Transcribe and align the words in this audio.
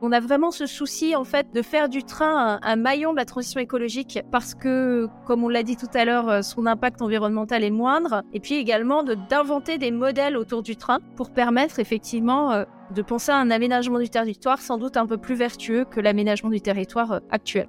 On 0.00 0.12
a 0.12 0.20
vraiment 0.20 0.52
ce 0.52 0.66
souci 0.66 1.16
en 1.16 1.24
fait 1.24 1.48
de 1.52 1.60
faire 1.60 1.88
du 1.88 2.04
train 2.04 2.60
un, 2.62 2.76
maillon 2.76 3.12
de 3.12 3.16
la 3.16 3.24
transition 3.24 3.60
écologique 3.60 4.20
parce 4.30 4.54
que, 4.54 5.08
comme 5.26 5.42
on 5.42 5.48
l'a 5.48 5.64
dit 5.64 5.76
tout 5.76 5.88
à 5.92 6.04
l'heure, 6.04 6.28
euh, 6.28 6.42
son 6.42 6.66
impact 6.66 7.02
environnemental 7.02 7.64
est 7.64 7.70
moindre. 7.70 8.22
Et 8.32 8.38
puis 8.38 8.54
également 8.54 9.02
d'inventer 9.02 9.76
des 9.76 9.90
modèles 9.90 10.36
autour 10.36 10.62
du 10.62 10.76
train 10.76 10.98
pour 11.16 11.30
permettre 11.32 11.80
effectivement 11.80 12.52
euh, 12.52 12.64
de 12.94 13.02
penser 13.02 13.32
à 13.32 13.36
un 13.38 13.50
aménagement 13.50 13.98
du 13.98 14.08
territoire 14.08 14.60
sans 14.60 14.78
doute 14.78 14.96
un 14.96 15.06
peu 15.06 15.16
plus 15.16 15.34
vertueux 15.34 15.84
que 15.84 16.00
l'aménagement 16.00 16.50
du 16.50 16.60
territoire 16.60 17.12
euh, 17.12 17.20
actuel. 17.30 17.68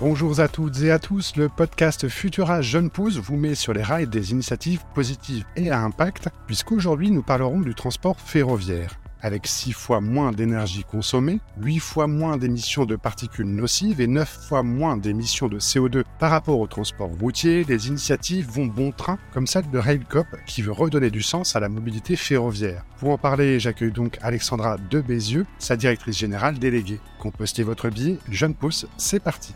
Bonjour 0.00 0.40
à 0.40 0.48
toutes 0.48 0.80
et 0.80 0.90
à 0.90 0.98
tous, 0.98 1.36
le 1.36 1.50
podcast 1.50 2.08
Futura 2.08 2.62
Jeune 2.62 2.88
Pousse 2.88 3.18
vous 3.18 3.36
met 3.36 3.54
sur 3.54 3.74
les 3.74 3.82
rails 3.82 4.06
des 4.06 4.30
initiatives 4.30 4.82
positives 4.94 5.44
et 5.56 5.70
à 5.70 5.82
impact, 5.82 6.30
puisqu'aujourd'hui 6.46 7.10
nous 7.10 7.20
parlerons 7.20 7.60
du 7.60 7.74
transport 7.74 8.18
ferroviaire. 8.18 8.98
Avec 9.20 9.46
6 9.46 9.72
fois 9.72 10.00
moins 10.00 10.32
d'énergie 10.32 10.84
consommée, 10.84 11.38
8 11.60 11.80
fois 11.80 12.06
moins 12.06 12.38
d'émissions 12.38 12.86
de 12.86 12.96
particules 12.96 13.54
nocives 13.54 14.00
et 14.00 14.06
9 14.06 14.26
fois 14.48 14.62
moins 14.62 14.96
d'émissions 14.96 15.48
de 15.48 15.60
CO2 15.60 16.04
par 16.18 16.30
rapport 16.30 16.60
au 16.60 16.66
transport 16.66 17.10
routier, 17.20 17.64
les 17.64 17.88
initiatives 17.88 18.48
vont 18.48 18.64
bon 18.64 18.92
train, 18.92 19.18
comme 19.34 19.46
celle 19.46 19.68
de 19.70 19.76
Railcop 19.76 20.28
qui 20.46 20.62
veut 20.62 20.72
redonner 20.72 21.10
du 21.10 21.20
sens 21.20 21.56
à 21.56 21.60
la 21.60 21.68
mobilité 21.68 22.16
ferroviaire. 22.16 22.86
Pour 23.00 23.10
en 23.10 23.18
parler, 23.18 23.60
j'accueille 23.60 23.92
donc 23.92 24.16
Alexandra 24.22 24.78
de 24.78 25.02
Bézieux, 25.02 25.44
sa 25.58 25.76
directrice 25.76 26.16
générale 26.16 26.58
déléguée. 26.58 27.00
Compostez 27.18 27.64
votre 27.64 27.90
billet, 27.90 28.16
Jeune 28.30 28.54
Pousse, 28.54 28.86
c'est 28.96 29.20
parti. 29.20 29.52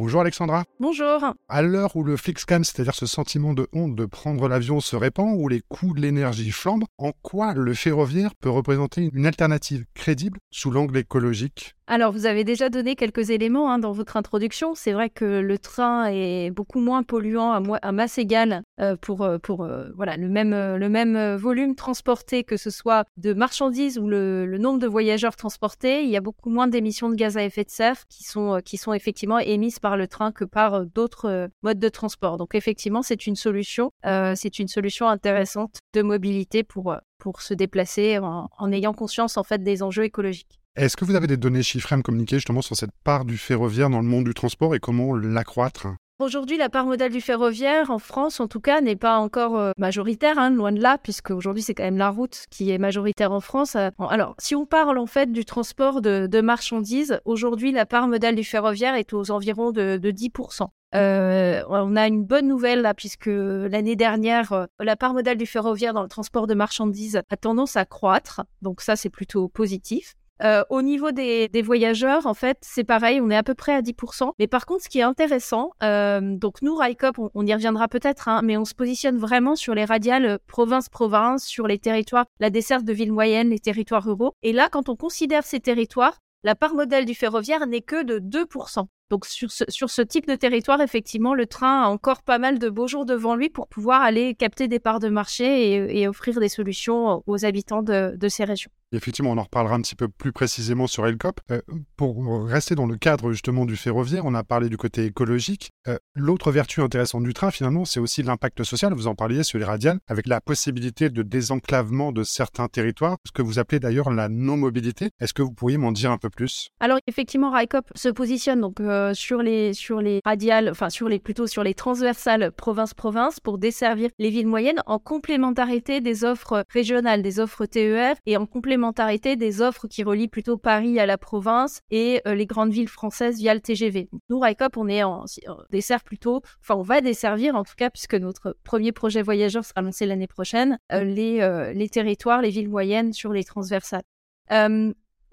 Bonjour 0.00 0.22
Alexandra. 0.22 0.64
Bonjour. 0.80 1.34
À 1.50 1.60
l'heure 1.60 1.94
où 1.94 2.02
le 2.02 2.16
flixcam, 2.16 2.64
c'est-à-dire 2.64 2.94
ce 2.94 3.04
sentiment 3.04 3.52
de 3.52 3.68
honte 3.74 3.94
de 3.94 4.06
prendre 4.06 4.48
l'avion, 4.48 4.80
se 4.80 4.96
répand, 4.96 5.34
où 5.38 5.46
les 5.46 5.60
coûts 5.68 5.92
de 5.92 6.00
l'énergie 6.00 6.52
flambent, 6.52 6.86
en 6.96 7.12
quoi 7.20 7.52
le 7.52 7.74
ferroviaire 7.74 8.34
peut 8.34 8.48
représenter 8.48 9.10
une 9.12 9.26
alternative 9.26 9.84
crédible 9.92 10.38
sous 10.50 10.70
l'angle 10.70 10.96
écologique? 10.96 11.74
Alors, 11.92 12.12
vous 12.12 12.24
avez 12.24 12.44
déjà 12.44 12.68
donné 12.68 12.94
quelques 12.94 13.30
éléments 13.30 13.72
hein, 13.72 13.80
dans 13.80 13.90
votre 13.90 14.16
introduction. 14.16 14.76
C'est 14.76 14.92
vrai 14.92 15.10
que 15.10 15.24
le 15.24 15.58
train 15.58 16.06
est 16.06 16.52
beaucoup 16.52 16.78
moins 16.78 17.02
polluant 17.02 17.50
à, 17.50 17.90
masse 17.90 18.16
égale 18.16 18.62
euh, 18.80 18.94
pour, 18.94 19.22
euh, 19.22 19.38
euh, 19.48 19.90
voilà, 19.96 20.16
le, 20.16 20.28
même, 20.28 21.34
volume 21.34 21.74
transporté, 21.74 22.44
que 22.44 22.56
ce 22.56 22.70
soit 22.70 23.06
de 23.16 23.32
marchandises 23.32 23.98
ou 23.98 24.06
le, 24.06 24.56
nombre 24.56 24.78
de 24.78 24.86
voyageurs 24.86 25.34
transportés. 25.34 26.04
Il 26.04 26.10
y 26.10 26.16
a 26.16 26.20
beaucoup 26.20 26.48
moins 26.48 26.68
d'émissions 26.68 27.08
de 27.08 27.16
gaz 27.16 27.36
à 27.36 27.42
effet 27.42 27.64
de 27.64 27.70
serre 27.70 28.06
qui 28.08 28.22
sont, 28.22 28.60
effectivement 28.94 29.40
émises 29.40 29.80
par 29.80 29.96
le 29.96 30.06
train 30.06 30.30
que 30.30 30.44
par 30.44 30.86
d'autres 30.86 31.48
modes 31.64 31.80
de 31.80 31.88
transport. 31.88 32.36
Donc, 32.36 32.54
effectivement, 32.54 33.02
c'est 33.02 33.26
une 33.26 33.34
solution. 33.34 33.90
intéressante 34.04 35.80
de 35.92 36.02
mobilité 36.02 36.62
pour, 36.62 36.94
pour 37.18 37.42
se 37.42 37.52
déplacer 37.52 38.18
en, 38.18 38.48
en 38.56 38.70
ayant 38.70 38.92
conscience 38.92 39.36
en 39.36 39.42
fait 39.42 39.64
des 39.64 39.82
enjeux 39.82 40.04
écologiques. 40.04 40.60
Est-ce 40.80 40.96
que 40.96 41.04
vous 41.04 41.14
avez 41.14 41.26
des 41.26 41.36
données 41.36 41.62
chiffrées 41.62 41.92
à 41.92 41.98
me 41.98 42.02
communiquer 42.02 42.36
justement 42.36 42.62
sur 42.62 42.74
cette 42.74 42.92
part 43.04 43.26
du 43.26 43.36
ferroviaire 43.36 43.90
dans 43.90 43.98
le 43.98 44.06
monde 44.06 44.24
du 44.24 44.32
transport 44.32 44.74
et 44.74 44.78
comment 44.78 45.14
l'accroître? 45.14 45.88
Aujourd'hui, 46.20 46.56
la 46.56 46.70
part 46.70 46.86
modale 46.86 47.12
du 47.12 47.20
ferroviaire 47.20 47.90
en 47.90 47.98
France, 47.98 48.40
en 48.40 48.48
tout 48.48 48.60
cas, 48.60 48.80
n'est 48.80 48.96
pas 48.96 49.18
encore 49.18 49.58
euh, 49.58 49.72
majoritaire, 49.76 50.38
hein, 50.38 50.48
loin 50.48 50.72
de 50.72 50.80
là, 50.80 50.96
puisque 50.96 51.32
aujourd'hui 51.32 51.62
c'est 51.62 51.74
quand 51.74 51.82
même 51.82 51.98
la 51.98 52.08
route 52.08 52.46
qui 52.48 52.70
est 52.70 52.78
majoritaire 52.78 53.30
en 53.30 53.40
France. 53.40 53.76
Euh, 53.76 53.90
alors, 54.08 54.34
si 54.38 54.54
on 54.54 54.64
parle 54.64 54.96
en 54.96 55.04
fait 55.04 55.30
du 55.30 55.44
transport 55.44 56.00
de, 56.00 56.40
marchandises, 56.40 57.20
aujourd'hui 57.26 57.72
la 57.72 57.84
part 57.84 58.08
modale 58.08 58.34
du 58.34 58.44
ferroviaire 58.44 58.94
est 58.94 59.12
aux 59.12 59.30
environs 59.30 59.72
de, 59.72 59.98
10%. 59.98 60.66
Euh, 60.94 61.62
on 61.68 61.94
a 61.94 62.06
une 62.06 62.24
bonne 62.24 62.48
nouvelle 62.48 62.80
là, 62.80 62.94
puisque 62.94 63.28
l'année 63.28 63.96
dernière, 63.96 64.66
la 64.78 64.96
part 64.96 65.12
modale 65.12 65.36
du 65.36 65.44
ferroviaire 65.44 65.92
dans 65.92 66.02
le 66.02 66.08
transport 66.08 66.46
de 66.46 66.54
marchandises 66.54 67.20
a 67.28 67.36
tendance 67.36 67.76
à 67.76 67.84
croître. 67.84 68.40
Donc 68.62 68.80
ça, 68.80 68.96
c'est 68.96 69.10
plutôt 69.10 69.48
positif. 69.50 70.14
Euh, 70.42 70.64
au 70.70 70.82
niveau 70.82 71.12
des, 71.12 71.48
voyageurs, 71.62 72.26
en 72.26 72.34
fait, 72.34 72.58
c'est 72.62 72.84
pareil, 72.84 73.20
on 73.20 73.30
est 73.30 73.36
à 73.36 73.42
peu 73.42 73.54
près 73.54 73.74
à 73.74 73.82
10%. 73.82 74.32
Mais 74.38 74.46
par 74.46 74.66
contre, 74.66 74.84
ce 74.84 74.88
qui 74.88 74.98
est 74.98 75.02
intéressant, 75.02 75.70
euh, 75.82 76.20
donc 76.22 76.62
nous, 76.62 76.74
RICOP, 76.74 77.16
on, 77.34 77.46
y 77.46 77.52
reviendra 77.52 77.88
peut-être, 77.88 78.28
hein, 78.28 78.40
mais 78.42 78.56
on 78.56 78.64
se 78.64 78.74
positionne 78.74 79.18
vraiment 79.18 79.56
sur 79.56 79.74
les 79.74 79.84
radiales 79.84 80.38
province-province, 80.46 81.44
sur 81.44 81.66
les 81.66 81.78
territoires, 81.78 82.26
la 82.38 82.50
desserte 82.50 82.84
de 82.84 82.92
villes 82.92 83.12
moyennes, 83.12 83.50
les 83.50 83.58
territoires 83.58 84.04
ruraux. 84.04 84.32
Et 84.42 84.52
là, 84.52 84.68
quand 84.70 84.88
on 84.88 84.96
considère 84.96 85.44
ces 85.44 85.60
territoires, 85.60 86.18
la 86.42 86.54
part 86.54 86.74
modèle 86.74 87.04
du 87.04 87.14
ferroviaire 87.14 87.66
n'est 87.66 87.82
que 87.82 88.02
de 88.02 88.18
2%. 88.18 88.86
Donc 89.10 89.26
sur 89.26 89.50
ce, 89.50 89.64
sur 89.68 89.90
ce 89.90 90.02
type 90.02 90.26
de 90.26 90.36
territoire, 90.36 90.80
effectivement, 90.80 91.34
le 91.34 91.46
train 91.46 91.82
a 91.82 91.86
encore 91.88 92.22
pas 92.22 92.38
mal 92.38 92.58
de 92.58 92.68
beaux 92.68 92.86
jours 92.86 93.06
devant 93.06 93.34
lui 93.34 93.50
pour 93.50 93.66
pouvoir 93.68 94.02
aller 94.02 94.34
capter 94.34 94.68
des 94.68 94.78
parts 94.78 95.00
de 95.00 95.08
marché 95.08 96.00
et, 96.00 96.08
offrir 96.08 96.40
des 96.40 96.48
solutions 96.48 97.22
aux 97.26 97.44
habitants 97.44 97.82
de 97.82 98.28
ces 98.28 98.44
régions 98.44 98.70
effectivement, 98.92 99.30
on 99.30 99.38
en 99.38 99.44
reparlera 99.44 99.74
un 99.74 99.80
petit 99.80 99.94
peu 99.94 100.08
plus 100.08 100.32
précisément 100.32 100.86
sur 100.86 101.06
Elcop. 101.06 101.40
Euh, 101.50 101.60
pour 101.96 102.46
rester 102.46 102.74
dans 102.74 102.86
le 102.86 102.96
cadre 102.96 103.32
justement 103.32 103.64
du 103.64 103.76
ferroviaire, 103.76 104.24
on 104.24 104.34
a 104.34 104.44
parlé 104.44 104.68
du 104.68 104.76
côté 104.76 105.04
écologique. 105.04 105.70
Euh, 105.88 105.98
l'autre 106.14 106.50
vertu 106.50 106.80
intéressante 106.80 107.22
du 107.22 107.34
train, 107.34 107.50
finalement, 107.50 107.84
c'est 107.84 108.00
aussi 108.00 108.22
l'impact 108.22 108.62
social. 108.64 108.92
Vous 108.92 109.06
en 109.06 109.14
parliez 109.14 109.42
sur 109.42 109.58
les 109.58 109.64
radiales, 109.64 110.00
avec 110.08 110.26
la 110.26 110.40
possibilité 110.40 111.10
de 111.10 111.22
désenclavement 111.22 112.12
de 112.12 112.22
certains 112.22 112.68
territoires, 112.68 113.18
ce 113.26 113.32
que 113.32 113.42
vous 113.42 113.58
appelez 113.58 113.80
d'ailleurs 113.80 114.10
la 114.10 114.28
non-mobilité. 114.28 115.10
Est-ce 115.20 115.34
que 115.34 115.42
vous 115.42 115.52
pourriez 115.52 115.76
m'en 115.76 115.92
dire 115.92 116.10
un 116.10 116.18
peu 116.18 116.30
plus? 116.30 116.70
Alors 116.80 116.98
effectivement, 117.06 117.50
RICOP 117.50 117.86
se 117.94 118.08
positionne 118.08 118.60
donc 118.60 118.80
euh, 118.80 118.99
sur 119.14 119.42
les 119.42 119.72
sur 119.72 120.00
les 120.00 120.20
radiales, 120.24 120.68
enfin 120.70 120.90
sur 120.90 121.08
les 121.08 121.18
plutôt 121.18 121.46
sur 121.46 121.64
les 121.64 121.74
transversales 121.74 122.52
province-province 122.52 123.40
pour 123.40 123.58
desservir 123.58 124.10
les 124.18 124.30
villes 124.30 124.46
moyennes 124.46 124.82
en 124.86 124.98
complémentarité 124.98 126.00
des 126.00 126.24
offres 126.24 126.64
régionales, 126.68 127.22
des 127.22 127.40
offres 127.40 127.66
TER 127.66 128.14
et 128.26 128.36
en 128.36 128.46
complémentarité 128.46 129.36
des 129.36 129.62
offres 129.62 129.86
qui 129.88 130.02
relient 130.02 130.28
plutôt 130.28 130.56
Paris 130.56 130.98
à 130.98 131.06
la 131.06 131.18
province 131.18 131.80
et 131.90 132.20
euh, 132.26 132.34
les 132.34 132.46
grandes 132.46 132.72
villes 132.72 132.88
françaises 132.88 133.38
via 133.38 133.54
le 133.54 133.60
TGV. 133.60 134.08
Nous, 134.28 134.38
RICOP, 134.38 134.76
on 134.76 134.88
est 134.88 135.02
en, 135.02 135.24
dessert 135.70 136.02
plutôt, 136.02 136.42
enfin 136.60 136.74
on 136.74 136.82
va 136.82 137.00
desservir 137.00 137.54
en 137.54 137.64
tout 137.64 137.74
cas 137.76 137.90
puisque 137.90 138.14
notre 138.14 138.56
premier 138.64 138.92
projet 138.92 139.22
voyageur 139.22 139.64
sera 139.64 139.82
lancé 139.82 140.06
l'année 140.06 140.26
prochaine, 140.26 140.78
euh, 140.92 141.04
les, 141.04 141.40
euh, 141.40 141.72
les 141.72 141.88
territoires, 141.88 142.42
les 142.42 142.50
villes 142.50 142.68
moyennes 142.68 143.12
sur 143.12 143.32
les 143.32 143.44
transversales 143.44 144.02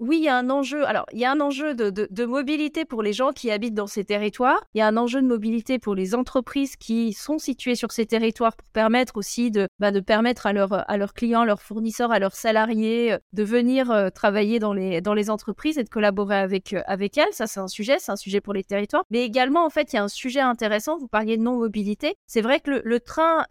oui, 0.00 0.18
il 0.18 0.24
y 0.24 0.28
a 0.28 0.36
un 0.36 0.48
enjeu. 0.50 0.86
Alors, 0.86 1.06
il 1.12 1.18
y 1.18 1.24
a 1.24 1.32
un 1.32 1.40
enjeu 1.40 1.74
de, 1.74 2.24
mobilité 2.24 2.84
pour 2.84 3.02
les 3.02 3.12
gens 3.12 3.32
qui 3.32 3.50
habitent 3.50 3.74
dans 3.74 3.86
ces 3.86 4.04
territoires. 4.04 4.62
Il 4.74 4.78
y 4.78 4.80
a 4.80 4.86
un 4.86 4.96
enjeu 4.96 5.20
de 5.20 5.26
mobilité 5.26 5.78
pour 5.78 5.94
les 5.94 6.14
entreprises 6.14 6.76
qui 6.76 7.12
sont 7.12 7.38
situées 7.38 7.74
sur 7.74 7.90
ces 7.90 8.06
territoires 8.06 8.54
pour 8.54 8.68
permettre 8.68 9.16
aussi 9.16 9.50
de, 9.50 9.66
bah, 9.78 9.90
de 9.90 10.00
permettre 10.00 10.46
à, 10.46 10.50
à 10.50 10.96
leurs 10.96 11.14
clients, 11.14 11.44
leurs 11.44 11.62
fournisseurs, 11.62 12.12
à 12.12 12.18
leurs 12.18 12.34
salariés 12.34 13.12
euh, 13.12 13.18
de 13.32 13.42
venir 13.42 13.90
euh, 13.90 14.10
travailler 14.10 14.58
dans 14.58 14.72
les, 14.72 15.00
dans 15.00 15.14
les 15.14 15.30
entreprises 15.30 15.78
et 15.78 15.84
de 15.84 15.88
collaborer 15.88 16.36
avec, 16.36 16.72
euh, 16.72 16.82
avec 16.86 17.18
elles. 17.18 17.32
Ça, 17.32 17.46
c'est 17.46 17.60
un 17.60 17.68
sujet. 17.68 17.96
C'est 17.98 18.12
un 18.12 18.16
sujet 18.16 18.40
pour 18.40 18.52
les 18.52 18.64
territoires. 18.64 19.04
Mais 19.10 19.24
également, 19.24 19.64
en 19.64 19.70
fait, 19.70 19.92
il 19.92 19.96
y 19.96 19.98
a 19.98 20.04
un 20.04 20.08
sujet 20.08 20.40
intéressant. 20.40 20.98
Vous 20.98 21.08
parliez 21.08 21.36
de 21.36 21.42
non-mobilité. 21.42 22.14
C'est 22.26 22.42
vrai 22.42 22.60
que 22.60 22.82
le, 22.84 23.00
train 23.00 23.44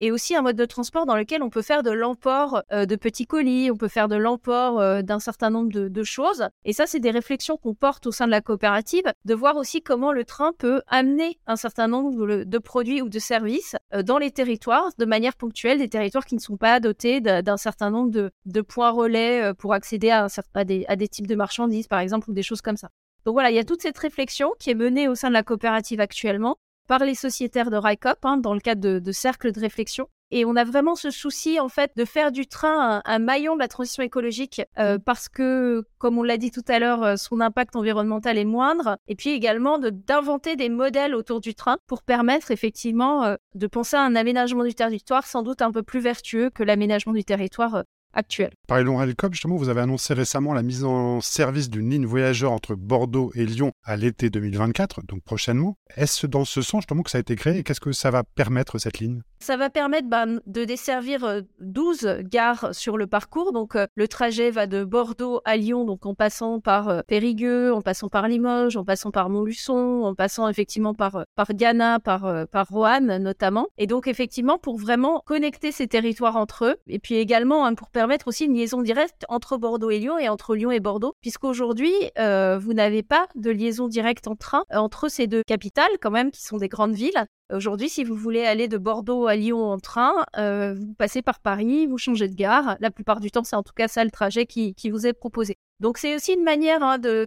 est 0.00 0.10
aussi 0.10 0.36
un 0.36 0.42
mode 0.42 0.56
de 0.56 0.64
transport 0.66 1.06
dans 1.06 1.16
lequel 1.16 1.42
on 1.42 1.50
peut 1.50 1.62
faire 1.62 1.82
de 1.82 1.90
l'emport 1.90 2.62
de 2.70 2.96
petits 2.96 3.26
colis, 3.26 3.70
on 3.70 3.76
peut 3.76 3.88
faire 3.88 4.08
de 4.08 4.16
l'emport 4.16 5.02
d'un 5.02 5.18
certain 5.18 5.50
nombre 5.50 5.72
de, 5.74 6.04
choses. 6.04 6.48
Et 6.64 6.72
ça, 6.72 6.86
c'est 6.86 7.00
des 7.00 7.10
réflexions 7.10 7.56
qu'on 7.56 7.74
porte 7.74 8.06
au 8.06 8.12
sein 8.12 8.26
de 8.26 8.30
la 8.30 8.40
coopérative, 8.40 9.04
de 9.24 9.34
voir 9.34 9.56
aussi 9.56 9.82
comment 9.82 10.12
le 10.12 10.24
train 10.24 10.52
peut 10.58 10.82
amener 10.86 11.38
un 11.46 11.56
certain 11.56 11.88
nombre 11.88 12.44
de, 12.44 12.58
produits 12.58 13.02
ou 13.02 13.08
de 13.08 13.18
services 13.18 13.76
euh, 13.94 14.02
dans 14.02 14.18
les 14.18 14.30
territoires 14.30 14.90
de 14.98 15.04
manière 15.04 15.36
ponctuelle, 15.36 15.78
des 15.78 15.88
territoires 15.88 16.24
qui 16.24 16.34
ne 16.34 16.40
sont 16.40 16.56
pas 16.56 16.80
dotés 16.80 17.20
d'un 17.20 17.56
certain 17.56 17.90
nombre 17.90 18.10
de, 18.10 18.60
points 18.60 18.90
relais 18.90 19.42
euh, 19.42 19.54
pour 19.54 19.72
accéder 19.72 20.10
à, 20.10 20.28
des 20.64 21.08
types 21.08 21.26
de 21.26 21.34
marchandises, 21.34 21.86
par 21.86 22.00
exemple, 22.00 22.30
ou 22.30 22.34
des 22.34 22.42
choses 22.42 22.62
comme 22.62 22.76
ça. 22.76 22.88
Donc 23.24 23.34
voilà, 23.34 23.50
il 23.50 23.56
y 23.56 23.58
a 23.58 23.64
toute 23.64 23.82
cette 23.82 23.98
réflexion 23.98 24.52
qui 24.58 24.70
est 24.70 24.74
menée 24.74 25.08
au 25.08 25.14
sein 25.14 25.28
de 25.28 25.34
la 25.34 25.42
coopérative 25.42 26.00
actuellement 26.00 26.56
par 26.86 27.00
les 27.00 27.14
sociétaires 27.14 27.70
de 27.70 27.76
RICOP 27.76 28.18
hein, 28.24 28.36
dans 28.36 28.52
le 28.52 28.60
cadre 28.60 28.80
de, 28.80 28.98
de 28.98 29.12
cercles 29.12 29.52
de 29.52 29.60
réflexion 29.60 30.08
et 30.34 30.44
on 30.44 30.56
a 30.56 30.64
vraiment 30.64 30.96
ce 30.96 31.12
souci, 31.12 31.60
en 31.60 31.68
fait, 31.68 31.92
de 31.96 32.04
faire 32.04 32.32
du 32.32 32.48
train 32.48 33.00
un, 33.04 33.18
maillon 33.20 33.54
de 33.54 33.60
la 33.60 33.68
transition 33.68 34.02
écologique 34.02 34.62
euh, 34.80 34.96
mmh. 34.96 35.00
parce 35.02 35.28
que, 35.28 35.84
comme 35.98 36.18
on 36.18 36.24
l'a 36.24 36.38
dit 36.38 36.50
tout 36.50 36.64
à 36.66 36.80
l'heure, 36.80 37.04
euh, 37.04 37.14
son 37.14 37.40
impact 37.40 37.76
environnemental 37.76 38.36
est 38.36 38.44
moindre. 38.44 38.98
Et 39.06 39.14
puis 39.14 39.30
également 39.30 39.78
d'inventer 39.78 40.56
des 40.56 40.68
modèles 40.68 41.14
autour 41.14 41.40
du 41.40 41.54
train 41.54 41.76
pour 41.86 42.02
permettre 42.02 42.50
effectivement 42.50 43.22
euh, 43.22 43.36
de 43.54 43.68
penser 43.68 43.94
à 43.94 44.02
un 44.02 44.16
aménagement 44.16 44.64
du 44.64 44.74
territoire 44.74 45.24
sans 45.24 45.44
doute 45.44 45.62
un 45.62 45.70
peu 45.70 45.84
plus 45.84 46.00
vertueux 46.00 46.50
que 46.50 46.64
l'aménagement 46.64 47.12
du 47.12 47.22
territoire 47.22 47.84
actuelle. 48.14 48.52
Paris-Lyon 48.66 48.96
Railcop, 48.96 49.32
justement, 49.32 49.56
vous 49.56 49.68
avez 49.68 49.80
annoncé 49.80 50.14
récemment 50.14 50.54
la 50.54 50.62
mise 50.62 50.84
en 50.84 51.20
service 51.20 51.70
d'une 51.70 51.90
ligne 51.90 52.06
voyageur 52.06 52.52
entre 52.52 52.74
Bordeaux 52.74 53.30
et 53.34 53.44
Lyon 53.44 53.72
à 53.84 53.96
l'été 53.96 54.30
2024, 54.30 55.02
donc 55.06 55.22
prochainement. 55.22 55.76
Est-ce 55.96 56.26
dans 56.26 56.44
ce 56.44 56.62
sens 56.62 56.82
justement 56.82 57.02
que 57.02 57.10
ça 57.10 57.18
a 57.18 57.20
été 57.20 57.36
créé 57.36 57.58
et 57.58 57.62
qu'est-ce 57.62 57.80
que 57.80 57.92
ça 57.92 58.10
va 58.10 58.24
permettre 58.24 58.78
cette 58.78 58.98
ligne? 58.98 59.22
Ça 59.40 59.56
va 59.58 59.68
permettre 59.68 60.08
bah, 60.08 60.24
de 60.46 60.64
desservir 60.64 61.42
12 61.60 62.06
euh, 62.06 62.22
gares 62.24 62.74
sur 62.74 62.96
le 62.96 63.06
parcours. 63.06 63.52
Donc 63.52 63.76
euh, 63.76 63.86
le 63.94 64.08
trajet 64.08 64.50
va 64.50 64.66
de 64.66 64.84
Bordeaux 64.84 65.42
à 65.44 65.58
Lyon, 65.58 65.84
donc 65.84 66.06
en 66.06 66.14
passant 66.14 66.60
par 66.60 66.88
euh, 66.88 67.00
Périgueux, 67.06 67.72
en 67.72 67.82
passant 67.82 68.08
par 68.08 68.26
Limoges, 68.26 68.78
en 68.78 68.84
passant 68.84 69.10
par 69.10 69.28
Montluçon, 69.28 70.02
en 70.04 70.14
passant 70.14 70.48
effectivement 70.48 70.94
par 70.94 71.24
par 71.34 71.52
Ghana, 71.52 72.00
par 72.00 72.46
par 72.48 72.68
Roanne 72.68 73.18
notamment. 73.18 73.66
Et 73.76 73.86
donc 73.86 74.06
effectivement 74.06 74.58
pour 74.58 74.78
vraiment 74.78 75.22
connecter 75.26 75.72
ces 75.72 75.88
territoires 75.88 76.36
entre 76.36 76.64
eux 76.64 76.76
et 76.86 76.98
puis 76.98 77.16
également 77.16 77.66
hein, 77.66 77.74
pour 77.74 77.90
permettre 77.90 78.03
aussi 78.26 78.44
une 78.44 78.54
liaison 78.54 78.82
directe 78.82 79.24
entre 79.28 79.56
Bordeaux 79.56 79.90
et 79.90 79.98
Lyon 79.98 80.18
et 80.18 80.28
entre 80.28 80.54
Lyon 80.54 80.70
et 80.70 80.80
Bordeaux, 80.80 81.14
puisqu'aujourd'hui 81.20 81.92
vous 82.16 82.72
n'avez 82.72 83.02
pas 83.02 83.26
de 83.34 83.50
liaison 83.50 83.88
directe 83.88 84.28
en 84.28 84.36
train 84.36 84.64
entre 84.72 85.08
ces 85.08 85.26
deux 85.26 85.42
capitales 85.46 85.90
quand 86.00 86.10
même 86.10 86.30
qui 86.30 86.42
sont 86.42 86.56
des 86.56 86.68
grandes 86.68 86.94
villes. 86.94 87.26
Aujourd'hui, 87.52 87.90
si 87.90 88.04
vous 88.04 88.14
voulez 88.16 88.44
aller 88.44 88.68
de 88.68 88.78
Bordeaux 88.78 89.26
à 89.26 89.36
Lyon 89.36 89.62
en 89.64 89.78
train, 89.78 90.24
euh, 90.38 90.74
vous 90.74 90.94
passez 90.94 91.20
par 91.20 91.40
Paris, 91.40 91.86
vous 91.86 91.98
changez 91.98 92.26
de 92.26 92.34
gare. 92.34 92.76
La 92.80 92.90
plupart 92.90 93.20
du 93.20 93.30
temps, 93.30 93.44
c'est 93.44 93.54
en 93.54 93.62
tout 93.62 93.74
cas 93.74 93.86
ça 93.86 94.02
le 94.02 94.10
trajet 94.10 94.46
qui, 94.46 94.74
vous 94.90 95.06
est 95.06 95.12
proposé. 95.12 95.56
Donc 95.78 95.98
c'est 95.98 96.14
aussi 96.14 96.32
une 96.32 96.42
manière 96.42 96.82
hein, 96.82 96.98
de, 96.98 97.26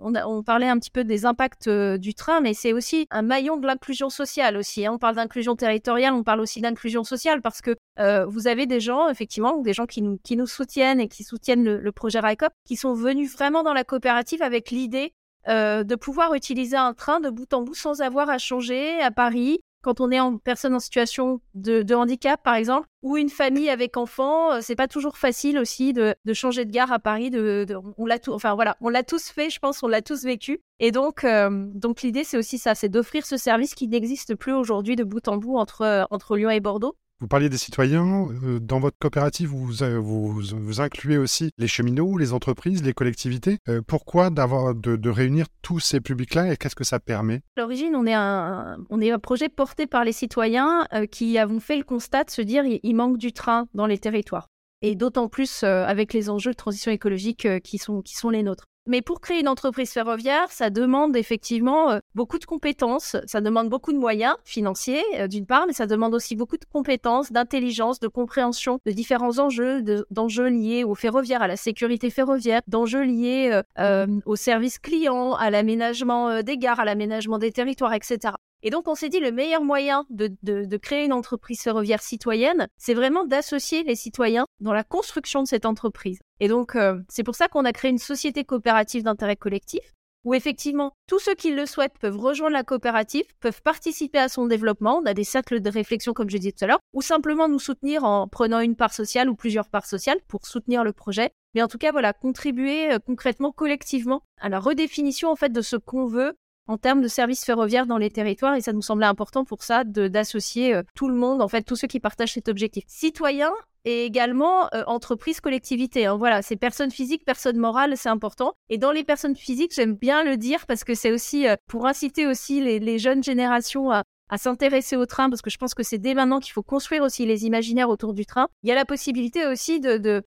on, 0.00 0.42
parlait 0.42 0.68
un 0.68 0.78
petit 0.78 0.90
peu 0.90 1.04
des 1.04 1.26
impacts 1.26 1.68
euh, 1.68 1.98
du 1.98 2.14
train, 2.14 2.40
mais 2.40 2.54
c'est 2.54 2.72
aussi 2.72 3.06
un 3.10 3.22
maillon 3.22 3.56
de 3.56 3.66
l'inclusion 3.66 4.10
sociale 4.10 4.56
aussi. 4.56 4.86
Hein. 4.86 4.92
On 4.94 4.98
parle 4.98 5.16
d'inclusion 5.16 5.56
territoriale, 5.56 6.12
on 6.14 6.22
parle 6.22 6.40
aussi 6.40 6.60
d'inclusion 6.60 7.04
sociale 7.04 7.42
parce 7.42 7.60
que 7.60 7.76
euh, 7.98 8.24
vous 8.26 8.46
avez 8.46 8.66
des 8.66 8.80
gens, 8.80 9.08
effectivement, 9.08 9.58
des 9.58 9.72
gens 9.72 9.86
qui 9.86 10.02
nous, 10.02 10.46
soutiennent 10.46 11.00
et 11.00 11.08
qui 11.08 11.24
soutiennent 11.24 11.64
le, 11.64 11.78
le 11.78 11.92
projet 11.92 12.20
RICOP, 12.20 12.52
qui 12.64 12.76
sont 12.76 12.94
venus 12.94 13.32
vraiment 13.32 13.62
dans 13.62 13.74
la 13.74 13.84
coopérative 13.84 14.42
avec 14.42 14.70
l'idée 14.70 15.12
euh, 15.48 15.82
de 15.82 15.94
pouvoir 15.94 16.34
utiliser 16.34 16.76
un 16.76 16.92
train 16.92 17.20
de 17.20 17.30
bout 17.30 17.50
en 17.54 17.62
bout 17.62 17.74
sans 17.74 18.02
avoir 18.02 18.28
à 18.28 18.36
changer 18.36 19.00
à 19.00 19.10
Paris. 19.10 19.60
Quand 19.82 20.00
on 20.00 20.10
est 20.10 20.20
en 20.20 20.38
personne 20.38 20.74
en 20.74 20.80
situation 20.80 21.40
de, 21.54 21.94
handicap, 21.94 22.42
par 22.42 22.54
exemple, 22.54 22.88
ou 23.02 23.16
une 23.16 23.28
famille 23.28 23.70
avec 23.70 23.96
enfants, 23.96 24.52
euh, 24.52 24.58
c'est 24.60 24.74
pas 24.74 24.88
toujours 24.88 25.16
facile 25.16 25.58
aussi 25.58 25.92
de, 25.92 26.14
changer 26.32 26.64
de 26.64 26.70
gare 26.70 26.92
à 26.92 26.98
Paris. 26.98 27.30
De, 27.30 27.66
on 27.96 28.06
l'a 28.06 28.18
tout, 28.18 28.32
enfin 28.32 28.54
voilà, 28.54 28.76
on 28.80 28.88
l'a 28.88 29.02
tous 29.02 29.28
fait, 29.28 29.50
je 29.50 29.58
pense, 29.58 29.82
on 29.82 29.88
l'a 29.88 30.02
tous 30.02 30.24
vécu. 30.24 30.60
Et 30.80 30.90
donc, 30.90 31.24
euh, 31.24 31.48
donc 31.74 32.02
l'idée 32.02 32.24
c'est 32.24 32.36
aussi 32.36 32.58
ça, 32.58 32.74
c'est 32.74 32.88
d'offrir 32.88 33.24
ce 33.24 33.36
service 33.36 33.74
qui 33.74 33.88
n'existe 33.88 34.34
plus 34.34 34.52
aujourd'hui 34.52 34.96
de 34.96 35.04
bout 35.04 35.26
en 35.28 35.36
bout 35.36 35.56
entre 35.56 36.06
entre 36.10 36.36
Lyon 36.36 36.50
et 36.50 36.60
Bordeaux. 36.60 36.96
Vous 37.20 37.26
parliez 37.26 37.48
des 37.48 37.58
citoyens. 37.58 38.28
Euh, 38.44 38.60
dans 38.60 38.78
votre 38.78 38.96
coopérative, 38.96 39.48
vous, 39.48 39.66
vous, 39.66 40.80
incluez 40.80 41.18
aussi 41.18 41.50
les 41.58 41.66
cheminots, 41.66 42.16
les 42.16 42.32
entreprises, 42.32 42.84
les 42.84 42.92
collectivités. 42.92 43.58
Euh, 43.68 43.82
pourquoi 43.84 44.30
d'avoir 44.30 44.74
de, 44.74 45.10
réunir 45.10 45.46
tous 45.62 45.80
ces 45.80 46.00
publics-là 46.00 46.52
et 46.52 46.56
qu'est-ce 46.56 46.76
que 46.76 46.84
ça 46.84 47.00
permet? 47.00 47.40
À 47.56 47.62
l'origine, 47.62 47.96
on, 47.96 48.06
est 48.06 48.14
un, 48.14 49.18
projet 49.20 49.48
porté 49.48 49.88
par 49.88 50.04
les 50.04 50.12
citoyens 50.12 50.86
euh, 50.92 51.06
qui 51.06 51.38
avons 51.38 51.58
fait 51.58 51.76
le 51.76 51.82
constat 51.82 52.22
de 52.22 52.30
se 52.30 52.42
dire 52.42 52.62
il 52.64 52.94
manque 52.94 53.18
du 53.18 53.32
train 53.32 53.66
dans 53.74 53.86
les 53.86 53.98
territoires. 53.98 54.46
Et 54.80 54.94
d'autant 54.94 55.26
plus 55.28 55.64
avec 55.64 56.12
les 56.12 56.30
enjeux 56.30 56.52
de 56.52 56.56
transition 56.56 56.92
écologique 56.92 57.48
qui 57.62 57.78
sont 57.78 58.30
les 58.30 58.44
nôtres. 58.44 58.66
Mais 58.88 59.02
pour 59.02 59.20
créer 59.20 59.40
une 59.40 59.48
entreprise 59.48 59.90
ferroviaire, 59.92 60.50
ça 60.50 60.70
demande 60.70 61.14
effectivement 61.14 61.90
euh, 61.90 61.98
beaucoup 62.14 62.38
de 62.38 62.46
compétences, 62.46 63.16
ça 63.26 63.42
demande 63.42 63.68
beaucoup 63.68 63.92
de 63.92 63.98
moyens 63.98 64.34
financiers 64.44 65.04
euh, 65.16 65.28
d'une 65.28 65.44
part, 65.44 65.66
mais 65.66 65.74
ça 65.74 65.86
demande 65.86 66.14
aussi 66.14 66.34
beaucoup 66.34 66.56
de 66.56 66.64
compétences, 66.64 67.30
d'intelligence, 67.30 68.00
de 68.00 68.08
compréhension 68.08 68.78
de 68.86 68.92
différents 68.92 69.38
enjeux, 69.40 69.82
d'enjeux 70.10 70.48
liés 70.48 70.84
au 70.84 70.94
ferroviaire, 70.94 71.42
à 71.42 71.48
la 71.48 71.56
sécurité 71.56 72.08
ferroviaire, 72.08 72.62
d'enjeux 72.66 73.02
liés 73.02 73.60
euh, 73.78 74.06
aux 74.24 74.36
services 74.36 74.78
clients, 74.78 75.34
à 75.34 75.50
l'aménagement 75.50 76.42
des 76.42 76.56
gares, 76.56 76.80
à 76.80 76.86
l'aménagement 76.86 77.36
des 77.36 77.52
territoires, 77.52 77.92
etc. 77.92 78.32
Et 78.62 78.70
donc, 78.70 78.88
on 78.88 78.94
s'est 78.94 79.08
dit, 79.08 79.20
le 79.20 79.30
meilleur 79.30 79.62
moyen 79.62 80.04
de, 80.10 80.76
créer 80.76 81.04
une 81.04 81.12
entreprise 81.12 81.62
ferroviaire 81.62 82.02
citoyenne, 82.02 82.68
c'est 82.76 82.94
vraiment 82.94 83.24
d'associer 83.24 83.84
les 83.84 83.94
citoyens 83.94 84.46
dans 84.60 84.72
la 84.72 84.84
construction 84.84 85.42
de 85.42 85.48
cette 85.48 85.66
entreprise. 85.66 86.18
Et 86.40 86.48
donc, 86.48 86.74
euh, 86.74 87.00
c'est 87.08 87.22
pour 87.22 87.36
ça 87.36 87.48
qu'on 87.48 87.64
a 87.64 87.72
créé 87.72 87.90
une 87.90 87.98
société 87.98 88.44
coopérative 88.44 89.04
d'intérêt 89.04 89.36
collectif, 89.36 89.94
où 90.24 90.34
effectivement, 90.34 90.92
tous 91.06 91.20
ceux 91.20 91.34
qui 91.34 91.52
le 91.52 91.66
souhaitent 91.66 91.98
peuvent 92.00 92.18
rejoindre 92.18 92.54
la 92.54 92.64
coopérative, 92.64 93.24
peuvent 93.40 93.62
participer 93.62 94.18
à 94.18 94.28
son 94.28 94.46
développement. 94.46 94.98
On 94.98 95.06
a 95.06 95.14
des 95.14 95.24
cercles 95.24 95.60
de 95.60 95.70
réflexion, 95.70 96.12
comme 96.12 96.28
je 96.28 96.36
disais 96.36 96.52
tout 96.52 96.64
à 96.64 96.66
l'heure, 96.66 96.80
ou 96.92 97.02
simplement 97.02 97.48
nous 97.48 97.60
soutenir 97.60 98.04
en 98.04 98.26
prenant 98.26 98.60
une 98.60 98.76
part 98.76 98.92
sociale 98.92 99.30
ou 99.30 99.36
plusieurs 99.36 99.68
parts 99.68 99.86
sociales 99.86 100.18
pour 100.26 100.46
soutenir 100.46 100.82
le 100.82 100.92
projet. 100.92 101.30
Mais 101.54 101.62
en 101.62 101.68
tout 101.68 101.78
cas, 101.78 101.92
voilà, 101.92 102.12
contribuer 102.12 102.92
euh, 102.92 102.98
concrètement, 102.98 103.52
collectivement 103.52 104.22
à 104.40 104.48
la 104.48 104.58
redéfinition 104.58 105.30
en 105.30 105.36
fait 105.36 105.52
de 105.52 105.62
ce 105.62 105.76
qu'on 105.76 106.06
veut 106.06 106.34
en 106.68 106.76
termes 106.76 107.00
de 107.00 107.08
services 107.08 107.44
ferroviaires 107.44 107.86
dans 107.86 107.98
les 107.98 108.10
territoires 108.10 108.54
et 108.54 108.60
ça 108.60 108.72
nous 108.72 108.82
semblait 108.82 109.06
important 109.06 109.44
pour 109.44 109.62
ça 109.62 109.84
d'associer 109.84 110.74
euh, 110.74 110.82
tout 110.94 111.08
le 111.08 111.14
monde, 111.14 111.42
en 111.42 111.48
fait, 111.48 111.62
tous 111.62 111.76
ceux 111.76 111.88
qui 111.88 111.98
partagent 111.98 112.34
cet 112.34 112.48
objectif. 112.48 112.84
Citoyens 112.86 113.52
et 113.84 114.04
également 114.04 114.72
euh, 114.74 114.84
entreprises, 114.86 115.40
collectivités. 115.40 116.06
Hein. 116.06 116.16
Voilà, 116.16 116.42
c'est 116.42 116.56
personnes 116.56 116.90
physiques, 116.90 117.24
personnes 117.24 117.56
morales, 117.56 117.96
c'est 117.96 118.10
important. 118.10 118.52
Et 118.68 118.76
dans 118.76 118.92
les 118.92 119.02
personnes 119.02 119.34
physiques, 119.34 119.72
j'aime 119.74 119.94
bien 119.94 120.22
le 120.22 120.36
dire 120.36 120.66
parce 120.66 120.84
que 120.84 120.94
c'est 120.94 121.10
aussi 121.10 121.48
euh, 121.48 121.56
pour 121.66 121.86
inciter 121.86 122.26
aussi 122.26 122.60
les, 122.60 122.78
les 122.78 122.98
jeunes 122.98 123.24
générations 123.24 123.90
à, 123.90 124.02
à 124.28 124.38
s'intéresser 124.38 124.96
au 124.96 125.06
train 125.06 125.30
parce 125.30 125.42
que 125.42 125.50
je 125.50 125.58
pense 125.58 125.74
que 125.74 125.82
c'est 125.82 125.98
dès 125.98 126.14
maintenant 126.14 126.40
qu'il 126.40 126.52
faut 126.52 126.62
construire 126.62 127.02
aussi 127.02 127.26
les 127.26 127.46
imaginaires 127.46 127.88
autour 127.88 128.14
du 128.14 128.26
train. 128.26 128.48
Il 128.62 128.68
y 128.68 128.72
a 128.72 128.74
la 128.74 128.84
possibilité 128.84 129.46
aussi 129.46 129.80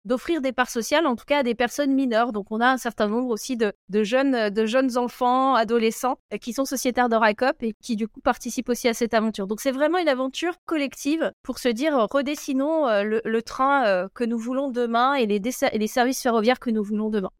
d'offrir 0.05 0.41
des 0.41 0.51
parts 0.51 0.69
sociales, 0.69 1.05
en 1.05 1.15
tout 1.15 1.25
cas 1.25 1.39
à 1.39 1.43
des 1.43 1.55
personnes 1.55 1.93
mineures. 1.93 2.31
Donc 2.31 2.47
on 2.51 2.59
a 2.59 2.67
un 2.67 2.77
certain 2.77 3.07
nombre 3.07 3.29
aussi 3.29 3.57
de, 3.57 3.73
jeunes 4.03 4.49
de 4.49 4.65
jeunes 4.65 4.97
enfants, 4.97 5.55
adolescents 5.55 6.17
euh, 6.33 6.37
qui 6.37 6.53
sont 6.53 6.65
sociétaires 6.65 7.09
de 7.09 7.15
RICOP 7.15 7.63
et 7.63 7.73
qui 7.81 7.95
du 7.95 8.07
coup 8.07 8.21
participent 8.21 8.69
aussi 8.69 8.87
à 8.87 8.93
cette 8.93 9.13
aventure. 9.13 9.47
Donc 9.47 9.61
c'est 9.61 9.71
vraiment 9.71 9.97
une 9.97 10.09
aventure 10.09 10.53
collective 10.65 11.31
pour 11.43 11.59
se 11.59 11.69
dire 11.69 11.97
euh, 11.97 12.05
redessinons 12.09 12.87
euh, 12.87 13.03
le, 13.03 13.41
train 13.41 14.07
que 14.13 14.23
nous 14.23 14.37
voulons 14.37 14.69
demain 14.69 15.15
et 15.15 15.25
les, 15.25 15.41
et 15.71 15.77
les 15.77 15.87
services 15.87 16.21
ferroviaires 16.21 16.59
que 16.59 16.69
nous 16.69 16.83
voulons 16.83 17.09
demain. 17.09 17.31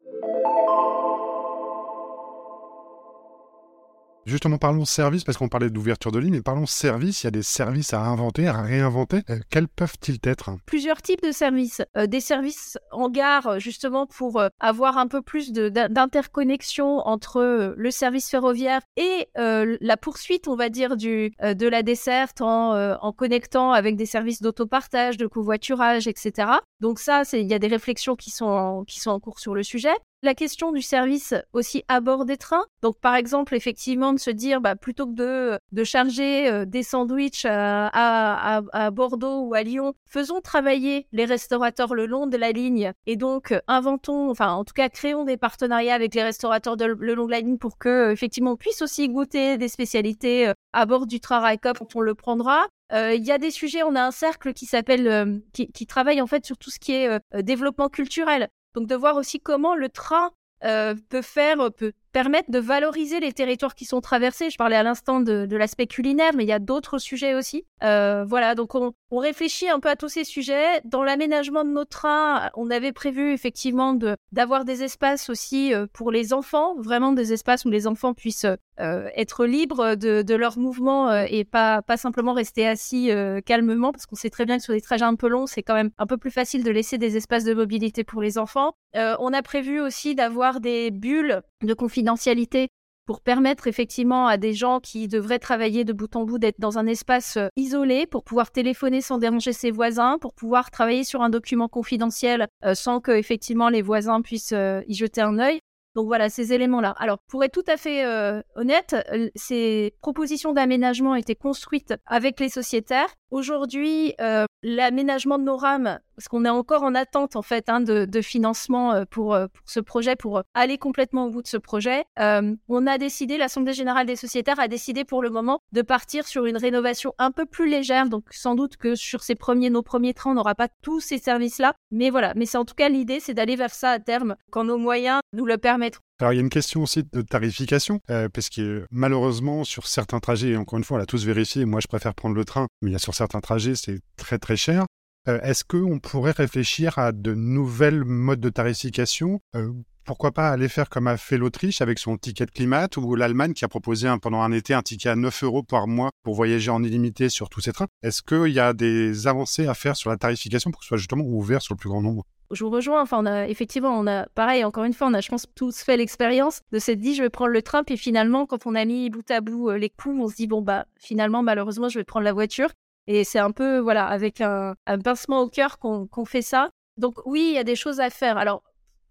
Justement, 4.24 4.56
parlons 4.56 4.84
service, 4.84 5.24
parce 5.24 5.36
qu'on 5.36 5.48
parlait 5.48 5.68
d'ouverture 5.68 6.12
de 6.12 6.20
ligne, 6.20 6.34
mais 6.34 6.42
parlons 6.42 6.66
service. 6.66 7.22
Il 7.22 7.26
y 7.26 7.28
a 7.28 7.32
des 7.32 7.42
services 7.42 7.92
à 7.92 8.00
inventer, 8.00 8.46
à 8.46 8.62
réinventer. 8.62 9.22
Euh, 9.30 9.40
quels 9.50 9.66
peuvent-ils 9.66 10.18
être? 10.22 10.50
Plusieurs 10.64 11.02
types 11.02 11.22
de 11.22 11.32
services. 11.32 11.82
Euh, 11.96 12.06
des 12.06 12.20
services 12.20 12.78
en 12.92 13.10
gare, 13.10 13.58
justement, 13.58 14.06
pour 14.06 14.38
euh, 14.38 14.48
avoir 14.60 14.96
un 14.96 15.08
peu 15.08 15.22
plus 15.22 15.52
d'interconnexion 15.52 16.98
entre 16.98 17.74
le 17.76 17.90
service 17.90 18.30
ferroviaire 18.30 18.80
et 18.96 19.28
la 19.34 19.96
poursuite, 19.96 20.46
on 20.46 20.54
va 20.54 20.68
dire, 20.68 20.96
de 20.96 21.68
la 21.68 21.82
desserte 21.82 22.40
en, 22.40 22.94
en 22.94 23.12
connectant 23.12 23.72
avec 23.72 23.96
des 23.96 24.06
services 24.06 24.40
d'autopartage, 24.40 25.16
de 25.16 25.26
covoiturage, 25.26 26.06
etc. 26.06 26.48
Donc 26.80 26.98
ça, 26.98 27.22
il 27.32 27.50
y 27.50 27.54
a 27.54 27.58
des 27.58 27.66
réflexions 27.66 28.14
qui 28.14 28.30
sont, 28.30 28.84
qui 28.86 29.00
sont 29.00 29.10
en 29.10 29.20
cours 29.20 29.40
sur 29.40 29.54
le 29.54 29.62
sujet 29.62 29.94
la 30.22 30.34
question 30.34 30.70
du 30.72 30.82
service 30.82 31.34
aussi 31.52 31.84
à 31.88 32.00
bord 32.00 32.24
des 32.24 32.36
trains. 32.36 32.64
Donc, 32.80 32.98
par 33.00 33.16
exemple, 33.16 33.54
effectivement, 33.54 34.12
de 34.12 34.18
se 34.18 34.30
dire, 34.30 34.60
bah, 34.60 34.76
plutôt 34.76 35.06
que 35.06 35.58
de, 35.72 35.84
charger 35.84 36.48
euh, 36.48 36.64
des 36.64 36.84
sandwichs 36.84 37.44
à, 37.44 38.60
à, 38.72 38.90
Bordeaux 38.90 39.40
ou 39.40 39.54
à 39.54 39.62
Lyon, 39.62 39.94
faisons 40.06 40.40
travailler 40.40 41.06
les 41.12 41.24
restaurateurs 41.24 41.94
le 41.94 42.06
long 42.06 42.26
de 42.26 42.36
la 42.36 42.52
ligne 42.52 42.92
et 43.06 43.16
donc 43.16 43.54
inventons, 43.66 44.30
enfin, 44.30 44.52
en 44.52 44.64
tout 44.64 44.74
cas, 44.74 44.88
créons 44.88 45.24
des 45.24 45.36
partenariats 45.36 45.94
avec 45.94 46.14
les 46.14 46.22
restaurateurs 46.22 46.76
de, 46.76 46.84
le 46.84 47.14
long 47.14 47.26
de 47.26 47.32
la 47.32 47.40
ligne 47.40 47.58
pour 47.58 47.78
que, 47.78 48.12
effectivement, 48.12 48.52
on 48.52 48.56
puisse 48.56 48.82
aussi 48.82 49.08
goûter 49.08 49.58
des 49.58 49.68
spécialités 49.68 50.48
euh, 50.48 50.54
à 50.72 50.86
bord 50.86 51.06
du 51.06 51.20
train 51.20 51.40
Raikop 51.40 51.78
quand 51.78 51.96
on 51.96 52.00
le 52.00 52.14
prendra. 52.14 52.66
Euh, 52.92 53.14
il 53.14 53.24
y 53.24 53.32
a 53.32 53.38
des 53.38 53.50
sujets, 53.50 53.82
on 53.82 53.96
a 53.96 54.02
un 54.02 54.10
cercle 54.10 54.52
qui 54.52 54.66
s'appelle, 54.66 55.42
qui, 55.52 55.86
travaille 55.86 56.20
en 56.20 56.26
fait 56.26 56.44
sur 56.44 56.58
tout 56.58 56.70
ce 56.70 56.78
qui 56.78 56.92
est 56.92 57.20
développement 57.42 57.88
culturel. 57.88 58.48
Donc 58.74 58.86
de 58.86 58.94
voir 58.94 59.16
aussi 59.16 59.40
comment 59.40 59.74
le 59.74 59.88
train 59.88 60.30
euh, 60.64 60.94
peut 61.08 61.22
faire, 61.22 61.72
peut 61.72 61.92
permettre 62.12 62.50
de 62.50 62.58
valoriser 62.58 63.20
les 63.20 63.32
territoires 63.32 63.74
qui 63.74 63.84
sont 63.84 64.00
traversés. 64.00 64.50
Je 64.50 64.56
parlais 64.56 64.76
à 64.76 64.82
l'instant 64.82 65.20
de, 65.20 65.46
de 65.46 65.56
l'aspect 65.56 65.86
culinaire, 65.86 66.32
mais 66.34 66.44
il 66.44 66.48
y 66.48 66.52
a 66.52 66.58
d'autres 66.58 66.98
sujets 66.98 67.34
aussi. 67.34 67.64
Euh, 67.82 68.24
voilà, 68.26 68.54
donc 68.54 68.74
on, 68.74 68.92
on, 69.10 69.18
réfléchit 69.18 69.68
un 69.68 69.80
peu 69.80 69.88
à 69.88 69.96
tous 69.96 70.08
ces 70.08 70.24
sujets. 70.24 70.80
Dans 70.84 71.02
l'aménagement 71.02 71.64
de 71.64 71.70
nos 71.70 71.84
trains, 71.84 72.50
on 72.54 72.70
avait 72.70 72.92
prévu 72.92 73.32
effectivement 73.32 73.94
de 73.94 74.16
d'avoir 74.30 74.64
des 74.64 74.82
espaces 74.82 75.30
aussi 75.30 75.74
euh, 75.74 75.86
pour 75.92 76.10
les 76.10 76.32
enfants, 76.32 76.74
vraiment 76.78 77.12
des 77.12 77.32
espaces 77.32 77.64
où 77.64 77.70
les 77.70 77.86
enfants 77.86 78.14
puissent 78.14 78.46
euh, 78.80 79.08
être 79.14 79.44
libres 79.44 79.96
de, 79.96 80.22
de 80.22 80.34
leurs 80.34 80.58
mouvements 80.58 81.10
euh, 81.10 81.26
et 81.28 81.44
pas 81.44 81.82
pas 81.82 81.98
simplement 81.98 82.32
rester 82.32 82.66
assis 82.66 83.10
euh, 83.10 83.42
calmement, 83.42 83.92
parce 83.92 84.06
qu'on 84.06 84.16
sait 84.16 84.30
très 84.30 84.46
bien 84.46 84.56
que 84.56 84.64
sur 84.64 84.72
des 84.72 84.80
trajets 84.80 85.04
un 85.04 85.14
peu 85.14 85.28
longs, 85.28 85.46
c'est 85.46 85.62
quand 85.62 85.74
même 85.74 85.90
un 85.98 86.06
peu 86.06 86.16
plus 86.16 86.30
facile 86.30 86.64
de 86.64 86.70
laisser 86.70 86.96
des 86.96 87.18
espaces 87.18 87.44
de 87.44 87.52
mobilité 87.52 88.02
pour 88.02 88.22
les 88.22 88.38
enfants. 88.38 88.72
on 88.94 89.32
a 89.32 89.42
prévu 89.42 89.80
aussi 89.80 90.14
d'avoir 90.14 90.60
des 90.60 90.90
bulles 90.90 91.42
de 91.62 91.74
confidentialité 92.02 92.68
pour 93.06 93.20
permettre 93.20 93.66
effectivement 93.66 94.26
à 94.28 94.36
des 94.36 94.54
gens 94.54 94.78
qui 94.78 95.08
devraient 95.08 95.40
travailler 95.40 95.84
de 95.84 95.92
bout 95.92 96.14
en 96.14 96.24
bout 96.24 96.38
d'être 96.38 96.60
dans 96.60 96.78
un 96.78 96.86
espace 96.86 97.36
euh, 97.36 97.48
isolé, 97.56 98.06
pour 98.06 98.22
pouvoir 98.22 98.52
téléphoner 98.52 99.00
sans 99.00 99.18
déranger 99.18 99.52
ses 99.52 99.72
voisins, 99.72 100.18
pour 100.20 100.34
pouvoir 100.34 100.70
travailler 100.70 101.02
sur 101.02 101.20
un 101.20 101.30
document 101.30 101.68
confidentiel 101.68 102.46
euh, 102.64 102.74
sans 102.74 103.00
que 103.00 103.10
effectivement 103.10 103.68
les 103.70 103.82
voisins 103.82 104.22
puissent 104.22 104.52
euh, 104.52 104.82
y 104.86 104.94
jeter 104.94 105.20
un 105.20 105.38
œil. 105.38 105.58
Donc 105.96 106.06
voilà, 106.06 106.30
ces 106.30 106.52
éléments-là. 106.52 106.94
Alors, 106.96 107.18
pour 107.28 107.44
être 107.44 107.52
tout 107.52 107.70
à 107.70 107.76
fait 107.76 108.06
honnête, 108.54 108.96
ces 109.34 109.92
propositions 110.00 110.54
d'aménagement 110.54 111.14
étaient 111.14 111.34
construites 111.34 111.92
avec 112.06 112.40
les 112.40 112.48
sociétaires. 112.48 113.12
Aujourd'hui, 113.30 114.14
l'aménagement 114.62 115.38
de 115.38 115.44
nos 115.44 115.58
rames, 115.58 116.00
parce 116.16 116.28
qu'on 116.28 116.44
est 116.44 116.50
encore 116.50 116.82
en 116.82 116.94
attente 116.94 117.36
en 117.36 117.42
fait 117.42 117.68
hein, 117.68 117.80
de, 117.80 118.22
financement 118.22 118.92
euh, 118.92 119.04
pour, 119.08 119.34
euh, 119.34 119.46
pour, 119.48 119.62
ce 119.66 119.80
projet, 119.80 120.16
pour 120.16 120.38
euh, 120.38 120.42
aller 120.54 120.78
complètement 120.78 121.26
au 121.26 121.30
bout 121.30 121.42
de 121.42 121.48
ce 121.48 121.56
projet. 121.56 122.04
on 122.18 122.86
a 122.86 122.98
décidé, 122.98 123.38
l'Assemblée 123.38 123.72
générale 123.72 124.06
des 124.06 124.16
sociétaires 124.16 124.60
a 124.60 124.68
décidé 124.68 125.04
pour 125.04 125.22
le 125.22 125.30
moment 125.30 125.60
de 125.72 125.82
partir 125.82 126.26
sur 126.26 126.46
une 126.46 126.56
rénovation 126.56 127.14
un 127.18 127.30
peu 127.30 127.46
plus 127.46 127.68
légère. 127.68 128.08
Donc 128.08 128.24
sans 128.30 128.54
doute 128.54 128.76
que 128.76 128.94
sur 128.94 129.22
ces 129.22 129.34
premiers, 129.34 129.70
nos 129.70 129.82
premiers 129.82 130.14
trains, 130.14 130.32
on 130.32 130.34
n'aura 130.34 130.54
pas 130.54 130.68
tous 130.82 131.00
ces 131.00 131.18
services-là. 131.18 131.74
Mais 131.90 132.10
voilà, 132.10 132.32
mais 132.36 132.46
c'est 132.46 132.58
en 132.58 132.64
tout 132.64 132.74
cas 132.74 132.88
l'idée, 132.88 133.20
c'est 133.20 133.34
d'aller 133.34 133.56
vers 133.56 133.74
ça 133.74 133.90
à 133.90 133.98
terme 133.98 134.36
quand 134.50 134.64
nos 134.64 134.78
moyens 134.78 135.20
nous 135.32 135.46
le 135.46 135.58
permettront. 135.58 136.02
Alors 136.20 136.32
il 136.32 136.36
y 136.36 136.38
a 136.38 136.42
une 136.42 136.50
question 136.50 136.82
aussi 136.82 137.02
de 137.02 137.22
tarification, 137.22 138.00
parce 138.06 138.48
que 138.48 138.86
malheureusement 138.92 139.64
sur 139.64 139.88
certains 139.88 140.20
trajets, 140.20 140.50
et 140.50 140.56
encore 140.56 140.78
une 140.78 140.84
fois 140.84 140.96
on 140.96 140.98
l'a 140.98 141.06
tous 141.06 141.24
vérifié, 141.24 141.64
moi 141.64 141.80
je 141.80 141.88
préfère 141.88 142.14
prendre 142.14 142.36
le 142.36 142.44
train, 142.44 142.68
mais 142.80 142.90
il 142.90 142.92
y 142.92 142.96
a 142.96 143.00
sur 143.00 143.14
certains 143.14 143.40
trajets 143.40 143.74
c'est 143.74 143.98
très 144.16 144.38
très 144.38 144.56
cher. 144.56 144.84
Euh, 145.28 145.40
est-ce 145.42 145.62
qu'on 145.64 146.00
pourrait 146.00 146.32
réfléchir 146.32 146.98
à 146.98 147.12
de 147.12 147.32
nouvelles 147.32 148.04
modes 148.04 148.40
de 148.40 148.48
tarification? 148.48 149.40
Euh, 149.54 149.72
pourquoi 150.04 150.32
pas 150.32 150.48
aller 150.48 150.68
faire 150.68 150.90
comme 150.90 151.06
a 151.06 151.16
fait 151.16 151.38
l'Autriche 151.38 151.80
avec 151.80 152.00
son 152.00 152.16
ticket 152.16 152.44
de 152.44 152.50
climat 152.50 152.88
ou 152.96 153.14
l'Allemagne 153.14 153.52
qui 153.52 153.64
a 153.64 153.68
proposé 153.68 154.12
pendant 154.20 154.40
un 154.40 154.50
été 154.50 154.74
un 154.74 154.82
ticket 154.82 155.10
à 155.10 155.14
9 155.14 155.44
euros 155.44 155.62
par 155.62 155.86
mois 155.86 156.10
pour 156.24 156.34
voyager 156.34 156.72
en 156.72 156.82
illimité 156.82 157.28
sur 157.28 157.48
tous 157.48 157.60
ces 157.60 157.72
trains. 157.72 157.86
Est-ce 158.02 158.20
qu'il 158.20 158.52
y 158.52 158.58
a 158.58 158.72
des 158.72 159.28
avancées 159.28 159.68
à 159.68 159.74
faire 159.74 159.94
sur 159.94 160.10
la 160.10 160.16
tarification 160.16 160.72
pour 160.72 160.80
que 160.80 160.86
ce 160.86 160.88
soit 160.88 160.96
justement 160.96 161.24
ouvert 161.24 161.62
sur 161.62 161.74
le 161.74 161.78
plus 161.78 161.88
grand 161.88 162.02
nombre? 162.02 162.24
Je 162.50 162.64
vous 162.64 162.70
rejoins. 162.70 163.00
Enfin, 163.00 163.18
on 163.20 163.26
a, 163.26 163.46
effectivement, 163.46 163.96
on 163.96 164.08
a, 164.08 164.26
pareil, 164.34 164.64
encore 164.64 164.84
une 164.84 164.92
fois, 164.92 165.06
on 165.06 165.14
a, 165.14 165.20
je 165.20 165.28
pense, 165.28 165.46
tous 165.54 165.82
fait 165.82 165.96
l'expérience 165.96 166.62
de 166.72 166.80
s'être 166.80 166.98
dit, 166.98 167.14
je 167.14 167.22
vais 167.22 167.30
prendre 167.30 167.52
le 167.52 167.62
train. 167.62 167.84
Puis 167.84 167.96
finalement, 167.96 168.44
quand 168.44 168.66
on 168.66 168.74
a 168.74 168.84
mis 168.84 169.08
bout 169.08 169.30
à 169.30 169.40
bout 169.40 169.70
euh, 169.70 169.78
les 169.78 169.88
coûts, 169.88 170.18
on 170.20 170.28
se 170.28 170.34
dit, 170.34 170.48
bon, 170.48 170.62
bah, 170.62 170.86
finalement, 170.98 171.42
malheureusement, 171.42 171.88
je 171.88 172.00
vais 172.00 172.04
prendre 172.04 172.24
la 172.24 172.32
voiture. 172.32 172.68
Et 173.06 173.24
c'est 173.24 173.38
un 173.38 173.50
peu, 173.50 173.78
voilà, 173.78 174.06
avec 174.06 174.40
un, 174.40 174.74
pincement 175.02 175.40
au 175.40 175.48
cœur 175.48 175.78
qu'on 175.78 176.24
fait 176.24 176.42
ça. 176.42 176.70
Donc 176.98 177.24
oui, 177.26 177.46
il 177.50 177.54
y 177.54 177.58
a 177.58 177.64
des 177.64 177.76
choses 177.76 178.00
à 178.00 178.10
faire. 178.10 178.36
Alors 178.36 178.62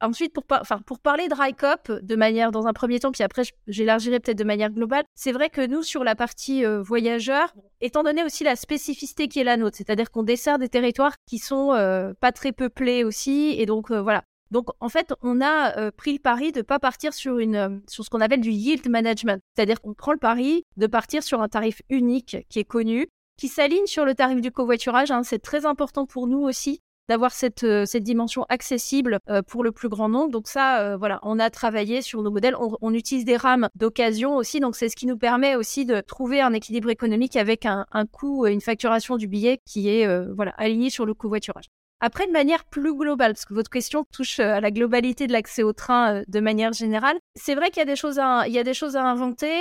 ensuite, 0.01 0.33
pour, 0.33 0.99
parler 0.99 1.27
de 1.27 1.35
RICOP 1.35 2.03
de 2.03 2.15
manière, 2.15 2.51
dans 2.51 2.67
un 2.67 2.73
premier 2.73 2.99
temps, 2.99 3.11
puis 3.11 3.23
après 3.23 3.43
j'élargirai 3.67 4.19
peut-être 4.19 4.37
de 4.37 4.43
manière 4.43 4.71
globale, 4.71 5.03
c'est 5.15 5.31
vrai 5.31 5.49
que 5.49 5.65
nous, 5.65 5.83
sur 5.83 6.03
la 6.03 6.15
partie 6.15 6.65
euh, 6.65 6.81
voyageurs, 6.81 7.53
étant 7.79 8.03
donné 8.03 8.23
aussi 8.23 8.43
la 8.43 8.55
spécificité 8.55 9.27
qui 9.27 9.39
est 9.39 9.43
la 9.43 9.57
nôtre, 9.57 9.77
c'est-à-dire 9.77 10.11
qu'on 10.11 10.23
dessert 10.23 10.59
des 10.59 10.69
territoires 10.69 11.13
qui 11.27 11.37
sont 11.37 11.73
euh, 11.73 12.13
pas 12.19 12.31
très 12.31 12.51
peuplés 12.51 13.03
aussi, 13.03 13.55
et 13.57 13.65
donc 13.65 13.91
euh, 13.91 14.01
voilà. 14.01 14.23
Donc 14.51 14.67
en 14.81 14.89
fait, 14.89 15.13
on 15.21 15.39
a 15.39 15.91
pris 15.91 16.11
le 16.11 16.19
pari 16.19 16.51
de 16.51 16.61
pas 16.61 16.77
partir 16.77 17.13
sur 17.13 17.39
une 17.39 17.81
sur 17.87 18.03
ce 18.03 18.09
qu'on 18.09 18.19
appelle 18.19 18.41
du 18.41 18.51
yield 18.51 18.89
management, 18.89 19.41
c'est-à-dire 19.55 19.79
qu'on 19.79 19.93
prend 19.93 20.11
le 20.11 20.17
pari 20.17 20.65
de 20.75 20.87
partir 20.87 21.23
sur 21.23 21.41
un 21.41 21.47
tarif 21.47 21.81
unique 21.89 22.35
qui 22.49 22.59
est 22.59 22.65
connu, 22.65 23.07
qui 23.37 23.47
s'aligne 23.47 23.85
sur 23.85 24.05
le 24.05 24.15
tarif 24.15 24.41
du 24.41 24.51
covoiturage. 24.51 25.11
Hein. 25.11 25.23
C'est 25.23 25.39
très 25.39 25.65
important 25.65 26.05
pour 26.05 26.27
nous 26.27 26.41
aussi 26.41 26.81
d'avoir 27.11 27.33
cette, 27.33 27.65
euh, 27.65 27.85
cette 27.85 28.03
dimension 28.03 28.45
accessible 28.47 29.19
euh, 29.29 29.41
pour 29.41 29.65
le 29.65 29.73
plus 29.73 29.89
grand 29.89 30.07
nombre. 30.07 30.31
Donc 30.31 30.47
ça, 30.47 30.79
euh, 30.79 30.95
voilà, 30.97 31.19
on 31.23 31.39
a 31.39 31.49
travaillé 31.49 32.01
sur 32.01 32.21
nos 32.21 32.31
modèles. 32.31 32.55
On, 32.57 32.93
utilise 32.93 33.25
des 33.25 33.35
rames 33.35 33.67
d'occasion 33.75 34.37
aussi. 34.37 34.61
Donc 34.61 34.77
c'est 34.77 34.87
ce 34.87 34.95
qui 34.95 35.07
nous 35.07 35.17
permet 35.17 35.57
aussi 35.57 35.85
de 35.85 35.99
trouver 35.99 36.39
un 36.39 36.53
équilibre 36.53 36.89
économique 36.89 37.35
avec 37.35 37.65
un, 37.65 37.85
un 37.91 38.05
coût, 38.05 38.45
une 38.45 38.61
facturation 38.61 39.17
du 39.17 39.27
billet 39.27 39.59
qui 39.65 39.89
est 39.89 40.07
voilà 40.33 40.51
aligné 40.57 40.89
sur 40.89 41.05
le 41.05 41.13
covoiturage. 41.13 41.65
Après, 42.01 42.27
de 42.27 42.31
manière 42.31 42.65
plus 42.65 42.95
globale, 42.95 43.33
parce 43.33 43.45
que 43.45 43.53
votre 43.53 43.69
question 43.69 44.05
touche 44.11 44.39
à 44.39 44.59
la 44.59 44.71
globalité 44.71 45.27
de 45.27 45.33
l'accès 45.33 45.63
au 45.63 45.71
train 45.71 46.23
de 46.27 46.39
manière 46.39 46.73
générale, 46.73 47.17
c'est 47.35 47.55
vrai 47.55 47.69
qu'il 47.69 47.77
y 47.77 47.83
a 47.83 47.85
des 47.85 47.95
choses 47.95 48.19
à, 48.19 48.47
il 48.47 48.53
y 48.53 48.59
a 48.59 48.63
des 48.63 48.73
choses 48.73 48.95
à 48.95 49.03
inventer. 49.03 49.53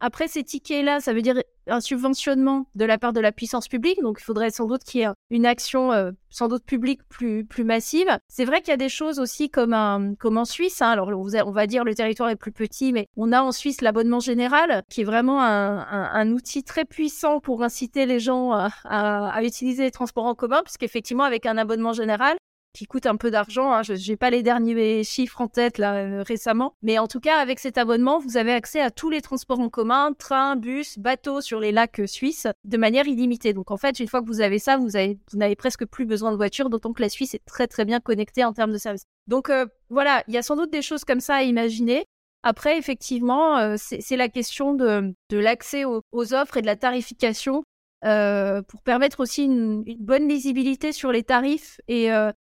après, 0.00 0.28
ces 0.28 0.44
tickets-là, 0.44 1.00
ça 1.00 1.12
veut 1.12 1.22
dire 1.22 1.36
un 1.70 1.80
subventionnement 1.80 2.66
de 2.74 2.84
la 2.84 2.98
part 2.98 3.12
de 3.12 3.20
la 3.20 3.32
puissance 3.32 3.68
publique, 3.68 4.00
donc 4.02 4.18
il 4.20 4.24
faudrait 4.24 4.50
sans 4.50 4.66
doute 4.66 4.82
qu'il 4.84 5.00
y 5.00 5.04
ait 5.04 5.08
une 5.30 5.46
action 5.46 5.92
euh, 5.92 6.12
sans 6.30 6.48
doute 6.48 6.64
publique 6.64 7.00
plus, 7.08 7.44
plus 7.44 7.64
massive. 7.64 8.08
C'est 8.28 8.44
vrai 8.44 8.60
qu'il 8.60 8.70
y 8.70 8.74
a 8.74 8.76
des 8.76 8.88
choses 8.88 9.18
aussi 9.18 9.50
comme, 9.50 9.72
un, 9.72 10.14
comme 10.14 10.38
en 10.38 10.44
Suisse, 10.44 10.82
hein. 10.82 10.90
alors 10.90 11.08
on 11.08 11.50
va 11.50 11.66
dire 11.66 11.84
le 11.84 11.94
territoire 11.94 12.30
est 12.30 12.36
plus 12.36 12.52
petit, 12.52 12.92
mais 12.92 13.06
on 13.16 13.32
a 13.32 13.42
en 13.42 13.52
Suisse 13.52 13.80
l'abonnement 13.80 14.20
général, 14.20 14.82
qui 14.88 15.02
est 15.02 15.04
vraiment 15.04 15.42
un, 15.42 15.78
un, 15.80 16.32
outil 16.32 16.62
très 16.62 16.84
puissant 16.84 17.40
pour 17.40 17.62
inciter 17.62 18.06
les 18.06 18.20
gens 18.20 18.52
à, 18.52 18.70
à 18.84 19.42
utiliser 19.42 19.84
les 19.84 19.90
transports 19.90 20.26
en 20.26 20.34
commun, 20.34 20.62
puisqu'effectivement 20.64 21.24
avec 21.24 21.46
un 21.46 21.56
abonnement 21.56 21.92
général, 21.92 22.36
qui 22.72 22.86
coûte 22.86 23.06
un 23.06 23.16
peu 23.16 23.30
d'argent. 23.30 23.72
Hein. 23.72 23.82
Je 23.82 24.10
n'ai 24.10 24.16
pas 24.16 24.30
les 24.30 24.42
derniers 24.42 25.04
chiffres 25.04 25.40
en 25.40 25.48
tête 25.48 25.78
là 25.78 25.96
euh, 25.96 26.22
récemment, 26.22 26.74
mais 26.82 26.98
en 26.98 27.06
tout 27.06 27.20
cas 27.20 27.38
avec 27.38 27.58
cet 27.58 27.78
abonnement, 27.78 28.18
vous 28.18 28.36
avez 28.36 28.52
accès 28.52 28.80
à 28.80 28.90
tous 28.90 29.10
les 29.10 29.20
transports 29.20 29.60
en 29.60 29.68
commun, 29.68 30.12
train, 30.12 30.56
bus, 30.56 30.98
bateau 30.98 31.40
sur 31.40 31.60
les 31.60 31.72
lacs 31.72 32.02
suisses 32.06 32.46
de 32.64 32.76
manière 32.76 33.06
illimitée. 33.06 33.52
Donc 33.52 33.70
en 33.70 33.76
fait, 33.76 33.98
une 34.00 34.08
fois 34.08 34.20
que 34.20 34.26
vous 34.26 34.40
avez 34.40 34.58
ça, 34.58 34.76
vous 34.76 34.96
avez 34.96 35.18
vous 35.30 35.38
n'avez 35.38 35.56
presque 35.56 35.86
plus 35.86 36.06
besoin 36.06 36.30
de 36.30 36.36
voiture, 36.36 36.70
d'autant 36.70 36.92
que 36.92 37.02
la 37.02 37.08
Suisse 37.08 37.34
est 37.34 37.44
très 37.44 37.66
très 37.66 37.84
bien 37.84 38.00
connectée 38.00 38.44
en 38.44 38.52
termes 38.52 38.72
de 38.72 38.78
services. 38.78 39.04
Donc 39.26 39.50
euh, 39.50 39.66
voilà, 39.88 40.22
il 40.28 40.34
y 40.34 40.38
a 40.38 40.42
sans 40.42 40.56
doute 40.56 40.72
des 40.72 40.82
choses 40.82 41.04
comme 41.04 41.20
ça 41.20 41.36
à 41.36 41.42
imaginer. 41.42 42.04
Après, 42.42 42.78
effectivement, 42.78 43.58
euh, 43.58 43.74
c'est 43.76 44.16
la 44.16 44.30
question 44.30 44.72
de, 44.72 45.12
l'accès 45.30 45.84
aux, 45.84 46.02
offres 46.32 46.56
et 46.56 46.62
de 46.62 46.66
la 46.66 46.76
tarification 46.76 47.64
pour 48.02 48.82
permettre 48.82 49.20
aussi 49.20 49.44
une, 49.44 49.84
bonne 49.98 50.26
lisibilité 50.26 50.92
sur 50.92 51.12
les 51.12 51.22
tarifs 51.22 51.82
et, 51.86 52.08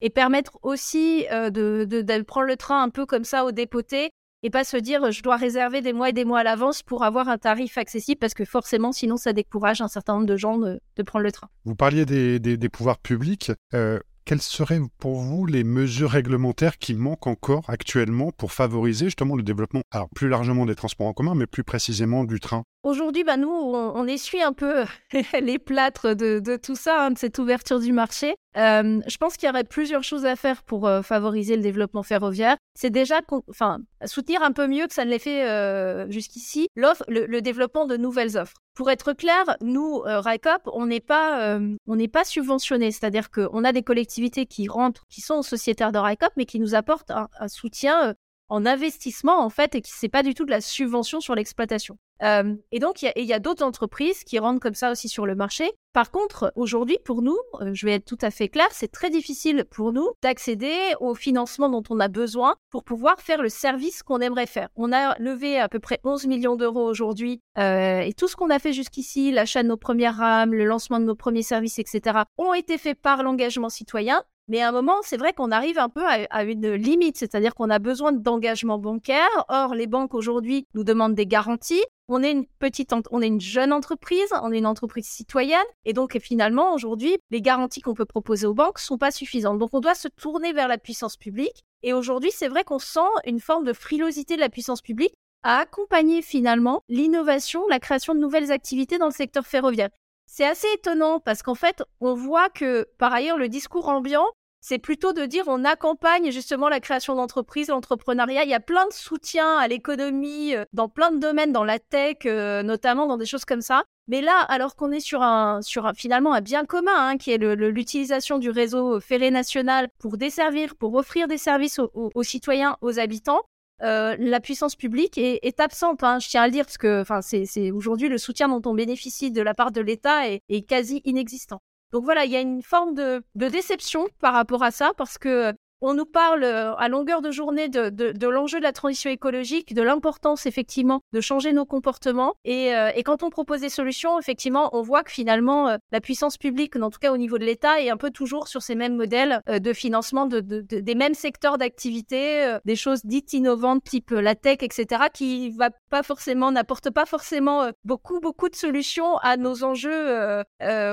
et 0.02 0.10
permettre 0.10 0.58
aussi 0.64 1.26
euh, 1.32 1.50
de, 1.50 2.22
prendre 2.24 2.48
le 2.48 2.58
train 2.58 2.82
un 2.84 2.90
peu 2.90 3.06
comme 3.06 3.24
ça 3.24 3.46
au 3.46 3.52
dépoté 3.52 4.10
et 4.44 4.50
pas 4.50 4.64
se 4.64 4.78
dire 4.78 5.12
je 5.12 5.22
dois 5.22 5.36
réserver 5.36 5.82
des 5.82 5.94
mois 5.94 6.10
et 6.10 6.14
des 6.14 6.26
mois 6.26 6.40
à 6.40 6.44
l'avance 6.44 6.84
pour 6.84 7.04
avoir 7.04 7.30
un 7.30 7.38
tarif 7.38 7.78
accessible 7.78 8.20
parce 8.20 8.34
que 8.34 8.46
forcément 8.46 8.92
sinon 8.92 9.18
ça 9.18 9.34
décourage 9.34 9.82
un 9.82 9.88
certain 9.88 10.14
nombre 10.14 10.26
de 10.26 10.38
gens 10.38 10.58
de, 10.58 10.80
prendre 11.06 11.24
le 11.24 11.32
train. 11.32 11.50
Vous 11.66 11.76
parliez 11.76 12.06
des, 12.06 12.40
des, 12.40 12.70
pouvoirs 12.70 13.00
publics. 13.00 13.52
Euh, 13.74 14.00
quelles 14.26 14.42
seraient 14.42 14.80
pour 15.00 15.20
vous 15.20 15.46
les 15.46 15.64
mesures 15.64 16.12
réglementaires 16.12 16.78
qui 16.78 16.94
manquent 16.94 17.28
encore 17.28 17.64
actuellement 17.68 18.32
pour 18.32 18.52
favoriser 18.52 19.06
justement 19.06 19.36
le 19.36 19.44
développement, 19.44 19.82
alors 19.92 20.10
plus 20.10 20.30
largement 20.30 20.66
des 20.66 20.76
transports 20.76 21.08
en 21.08 21.14
commun, 21.14 21.36
mais 21.36 21.48
plus 21.48 21.64
précisément 21.64 22.24
du 22.24 22.40
train? 22.40 22.64
Aujourd'hui, 22.84 23.24
bah 23.24 23.38
nous, 23.38 23.52
on, 23.52 24.08
essuie 24.08 24.42
un 24.42 24.54
peu 24.54 24.86
les 25.40 25.60
plâtres 25.60 26.16
de, 26.16 26.58
tout 26.58 26.76
ça, 26.76 27.06
hein, 27.06 27.12
de 27.12 27.18
cette 27.18 27.38
ouverture 27.38 27.80
du 27.80 27.94
marché. 27.94 28.34
Euh, 28.58 29.00
je 29.08 29.18
pense 29.18 29.38
qu'il 29.38 29.48
y 29.48 29.50
aurait 29.52 29.64
plusieurs 29.64 30.04
choses 30.04 30.26
à 30.26 30.36
faire 30.36 30.64
pour 30.64 30.88
euh, 30.88 31.04
favoriser 31.04 31.56
le 31.56 31.62
développement 31.62 32.02
ferroviaire. 32.02 32.58
C'est 32.74 32.90
déjà, 32.90 33.22
enfin, 33.48 33.78
soutenir 34.06 34.42
un 34.42 34.52
peu 34.52 34.66
mieux 34.66 34.88
que 34.88 34.96
ça 34.96 35.06
ne 35.06 35.12
l'ait 35.12 35.20
fait 35.20 35.48
euh, 35.48 36.10
jusqu'ici, 36.10 36.70
l'offre, 36.76 37.04
le, 37.08 37.40
développement 37.42 37.86
de 37.86 37.98
nouvelles 37.98 38.36
offres. 38.36 38.58
Pour 38.74 38.90
être 38.90 39.14
clair, 39.14 39.58
nous, 39.62 40.02
RICOP, 40.04 40.68
on 40.74 40.88
n'est 40.88 41.02
pas, 41.02 41.60
on 41.86 41.96
n'est 41.96 42.08
pas 42.08 42.24
subventionné, 42.24 42.92
c'est-à-dire 42.92 43.30
qu'on 43.30 43.64
a 43.64 43.74
des 43.74 43.84
collectivités 43.84 44.46
qui 44.48 44.68
rentrent, 44.68 45.06
qui 45.10 45.22
sont 45.22 45.44
sociétaires 45.44 45.92
de 45.92 46.00
RICOP, 46.00 46.32
mais 46.36 46.46
qui 46.46 46.60
nous 46.60 46.74
apportent 46.74 47.12
un 47.12 47.48
soutien 47.48 48.16
en 48.52 48.66
investissement 48.66 49.44
en 49.44 49.50
fait 49.50 49.76
et 49.76 49.82
qui 49.82 49.92
c'est 49.96 50.10
pas 50.10 50.24
du 50.24 50.34
tout 50.34 50.46
de 50.46 50.52
la 50.52 50.62
subvention 50.62 51.22
sur 51.22 51.36
l'exploitation. 51.36 51.98
Euh, 52.22 52.54
et 52.72 52.80
donc 52.80 53.02
il 53.02 53.26
y 53.26 53.34
a, 53.34 53.40
d'autres 53.40 53.64
entreprises 53.64 54.24
qui 54.24 54.38
rentrent 54.38 54.60
comme 54.60 54.76
ça 54.76 54.92
aussi 54.92 55.10
sur 55.10 55.26
le 55.26 55.36
marché. 55.36 55.72
Par 55.94 56.12
contre, 56.12 56.52
aujourd'hui 56.56 56.98
pour 57.04 57.22
nous, 57.22 57.38
euh, 57.62 57.72
je 57.74 57.86
vais 57.86 57.94
être 57.94 58.06
tout 58.06 58.18
à 58.22 58.30
fait 58.30 58.50
clair, 58.50 58.68
c'est 58.72 58.92
très 58.92 59.10
difficile 59.10 59.66
pour 59.72 59.94
nous 59.94 60.08
d'accéder 60.22 60.76
au 61.00 61.16
financement 61.16 61.70
dont 61.70 61.82
on 61.90 62.00
a 62.00 62.10
besoin 62.10 62.56
pour 62.70 62.84
pouvoir 62.84 63.22
faire 63.22 63.42
le 63.42 63.50
service 63.50 64.04
qu'on 64.04 64.20
aimerait 64.20 64.46
faire. 64.46 64.68
On 64.76 64.92
a 64.92 65.18
levé 65.18 65.58
à 65.58 65.70
peu 65.70 65.80
près 65.80 66.00
11 66.04 66.28
millions 66.28 66.58
d'euros 66.58 66.88
aujourd'hui 66.88 67.42
euh, 67.58 68.02
et 68.02 68.14
tout 68.14 68.28
ce 68.28 68.36
qu'on 68.36 68.50
a 68.50 68.60
fait 68.60 68.74
jusqu'ici, 68.74 69.32
l'achat 69.32 69.64
de 69.64 69.70
nos 69.70 69.78
premières 69.78 70.18
rames, 70.18 70.54
le 70.54 70.66
lancement 70.66 71.00
de 71.00 71.06
nos 71.06 71.16
premiers 71.16 71.42
services, 71.42 71.80
etc., 71.80 72.20
ont 72.38 72.54
été 72.54 72.78
faits 72.78 73.02
par 73.02 73.24
l'engagement 73.24 73.70
citoyen. 73.70 74.22
Mais 74.52 74.60
à 74.60 74.68
un 74.68 74.74
moment, 74.74 74.98
c'est 75.02 75.16
vrai 75.16 75.32
qu'on 75.32 75.50
arrive 75.50 75.80
un 75.80 75.88
peu 75.88 76.04
à, 76.06 76.44
une 76.44 76.74
limite, 76.74 77.16
c'est-à-dire 77.16 77.56
qu'on 77.56 77.70
a 77.70 77.80
besoin 77.80 78.12
d'engagement 78.12 78.78
bancaire. 78.80 79.30
Or, 79.48 79.74
les 79.76 79.88
banques 79.88 80.14
aujourd'hui 80.14 80.68
nous 80.74 80.84
demandent 80.84 81.16
des 81.16 81.26
garanties. 81.26 81.86
On 82.10 82.22
est 82.22 82.34
une 82.34 82.46
petite, 82.60 82.92
on 83.12 83.22
est 83.22 83.28
une 83.28 83.40
jeune 83.40 83.72
entreprise, 83.72 84.28
on 84.44 84.52
est 84.52 84.58
une 84.58 84.66
entreprise 84.66 85.06
citoyenne, 85.06 85.64
et 85.86 85.94
donc 85.94 86.20
finalement 86.20 86.74
aujourd'hui, 86.74 87.16
les 87.30 87.42
garanties 87.42 87.80
qu'on 87.80 87.94
peut 87.94 88.04
proposer 88.04 88.46
aux 88.46 88.54
banques 88.54 88.80
sont 88.80 88.98
pas 88.98 89.12
suffisantes. 89.12 89.58
Donc 89.58 89.70
on 89.72 89.80
doit 89.80 89.96
se 89.96 90.10
tourner 90.10 90.52
vers 90.52 90.68
la 90.68 90.78
puissance 90.78 91.16
publique. 91.16 91.64
Et 91.82 91.94
aujourd'hui, 91.94 92.32
c'est 92.34 92.50
vrai 92.50 92.66
qu'on 92.66 92.78
sent 92.78 93.00
une 93.26 93.40
forme 93.40 93.64
de 93.64 93.72
frilosité 93.72 94.36
de 94.36 94.42
la 94.42 94.50
puissance 94.50 94.82
publique 94.82 95.14
à 95.44 95.60
accompagner 95.60 96.22
finalement 96.22 96.82
l'innovation, 96.90 97.66
la 97.70 97.80
création 97.80 98.14
de 98.14 98.20
nouvelles 98.20 98.52
activités 98.52 98.98
dans 98.98 99.08
le 99.08 99.14
secteur 99.14 99.46
ferroviaire. 99.46 99.92
C'est 100.26 100.46
assez 100.46 100.68
étonnant 100.74 101.22
parce 101.22 101.42
qu'en 101.42 101.56
fait, 101.56 101.84
on 102.02 102.16
voit 102.16 102.50
que 102.50 102.90
par 102.98 103.14
ailleurs, 103.14 103.38
le 103.38 103.48
discours 103.48 103.88
ambiant 103.88 104.28
c'est 104.62 104.78
plutôt 104.78 105.12
de 105.12 105.26
dire 105.26 105.44
on 105.48 105.66
accompagne 105.66 106.32
justement 106.32 106.70
la 106.70 106.80
création 106.80 107.16
d'entreprises, 107.16 107.70
l'entrepreneuriat. 107.70 108.44
Il 108.44 108.50
y 108.50 108.54
a 108.54 108.60
plein 108.60 108.88
de 108.88 108.94
soutiens 108.94 109.58
à 109.58 109.68
l'économie 109.68 110.56
euh, 110.56 110.66
dans 110.72 110.88
plein 110.88 111.12
de 111.12 111.18
domaines, 111.18 111.52
dans 111.52 111.64
la 111.64 111.80
tech 111.80 112.18
euh, 112.26 112.64
notamment, 112.64 113.08
dans 113.08 113.18
des 113.18 113.26
choses 113.26 113.46
comme 113.46 113.62
ça. 113.62 113.84
Mais 114.08 114.22
là, 114.22 114.40
alors 114.50 114.76
qu'on 114.76 114.92
est 114.92 115.00
sur 115.00 115.22
un, 115.22 115.62
sur 115.62 115.86
un, 115.86 115.94
finalement 115.94 116.34
un 116.34 116.42
bien 116.42 116.66
commun, 116.66 116.92
hein, 116.96 117.18
qui 117.18 117.32
est 117.32 117.38
l'utilisation 117.38 118.38
du 118.38 118.50
réseau 118.50 119.00
ferré 119.00 119.32
national 119.32 119.90
pour 120.00 120.18
desservir, 120.18 120.76
pour 120.76 120.94
offrir 120.96 121.28
des 121.28 121.38
services 121.38 121.80
aux, 121.80 122.24
citoyens, 122.24 122.78
aux 122.82 123.00
habitants, 123.00 123.42
euh, 123.84 124.16
la 124.20 124.40
puissance 124.40 124.76
publique 124.76 125.18
est, 125.18 125.60
absente. 125.60 126.04
Hein, 126.04 126.20
je 126.20 126.30
tiens 126.30 126.44
à 126.44 126.48
le 126.48 126.52
dire 126.52 126.66
parce 126.66 126.78
que, 126.78 127.02
enfin, 127.02 127.22
c'est 127.22 127.72
aujourd'hui 127.72 128.10
le 128.10 128.18
soutien 128.18 128.48
dont 128.48 128.62
on 128.70 128.74
bénéficie 128.74 129.32
de 129.32 129.42
la 129.42 129.54
part 129.54 129.72
de 129.72 129.82
l'État 129.82 130.30
est, 130.30 130.42
est, 130.50 130.64
quasi 130.64 131.02
inexistant. 131.06 131.62
Donc 131.92 132.06
voilà, 132.06 132.26
il 132.26 132.32
y 132.32 132.36
a 132.36 132.42
une 132.42 132.62
forme 132.62 132.94
de, 132.94 133.24
déception 133.36 134.08
par 134.20 134.34
rapport 134.34 134.64
à 134.64 134.72
ça 134.72 134.94
parce 134.98 135.18
que 135.18 135.54
on 135.82 135.96
nous 135.96 136.06
parle 136.06 136.44
euh, 136.44 136.76
à 136.76 136.88
longueur 136.88 137.22
de 137.22 137.32
journée 137.32 137.68
de, 137.68 137.90
de, 137.90 138.28
l'enjeu 138.28 138.60
de 138.60 138.64
la 138.64 138.72
transition 138.72 139.10
écologique, 139.10 139.74
de 139.74 139.82
l'importance 139.82 140.46
effectivement 140.46 141.02
de 141.12 141.22
changer 141.22 141.54
nos 141.54 141.66
comportements. 141.66 142.36
Et, 142.46 142.74
euh, 142.76 142.92
et, 142.96 143.04
quand 143.04 143.24
on 143.24 143.30
propose 143.30 143.62
des 143.62 143.70
solutions, 143.70 144.20
effectivement, 144.20 144.70
on 144.74 144.82
voit 144.82 145.04
que 145.04 145.12
finalement 145.12 145.70
euh, 145.70 145.78
la 145.92 146.00
puissance 146.00 146.38
publique, 146.38 146.76
en 146.76 146.90
tout 146.90 147.00
cas 147.00 147.12
au 147.12 147.18
niveau 147.18 147.38
de 147.38 147.46
l'État, 147.46 147.82
est 147.82 147.90
un 147.90 147.98
peu 147.98 148.12
toujours 148.12 148.48
sur 148.48 148.62
ces 148.62 148.76
mêmes 148.76 148.96
modèles 148.96 149.42
de 149.48 149.74
financement 149.74 150.28
de, 150.28 150.40
des 150.40 150.96
mêmes 150.96 151.14
secteurs 151.14 151.58
d'activité, 151.58 152.58
des 152.66 152.76
choses 152.76 153.06
dites 153.06 153.34
innovantes 153.34 153.84
type 153.84 154.12
la 154.12 154.36
tech, 154.36 154.60
etc., 154.62 155.06
qui 155.14 155.50
va 155.52 155.70
pas 155.90 156.04
forcément, 156.04 156.52
n'apporte 156.52 156.90
pas 156.92 157.06
forcément 157.06 157.70
beaucoup 157.84 158.20
beaucoup 158.20 158.50
de 158.50 158.56
solutions 158.56 159.18
à 159.18 159.38
nos 159.38 159.64
enjeux 159.64 160.44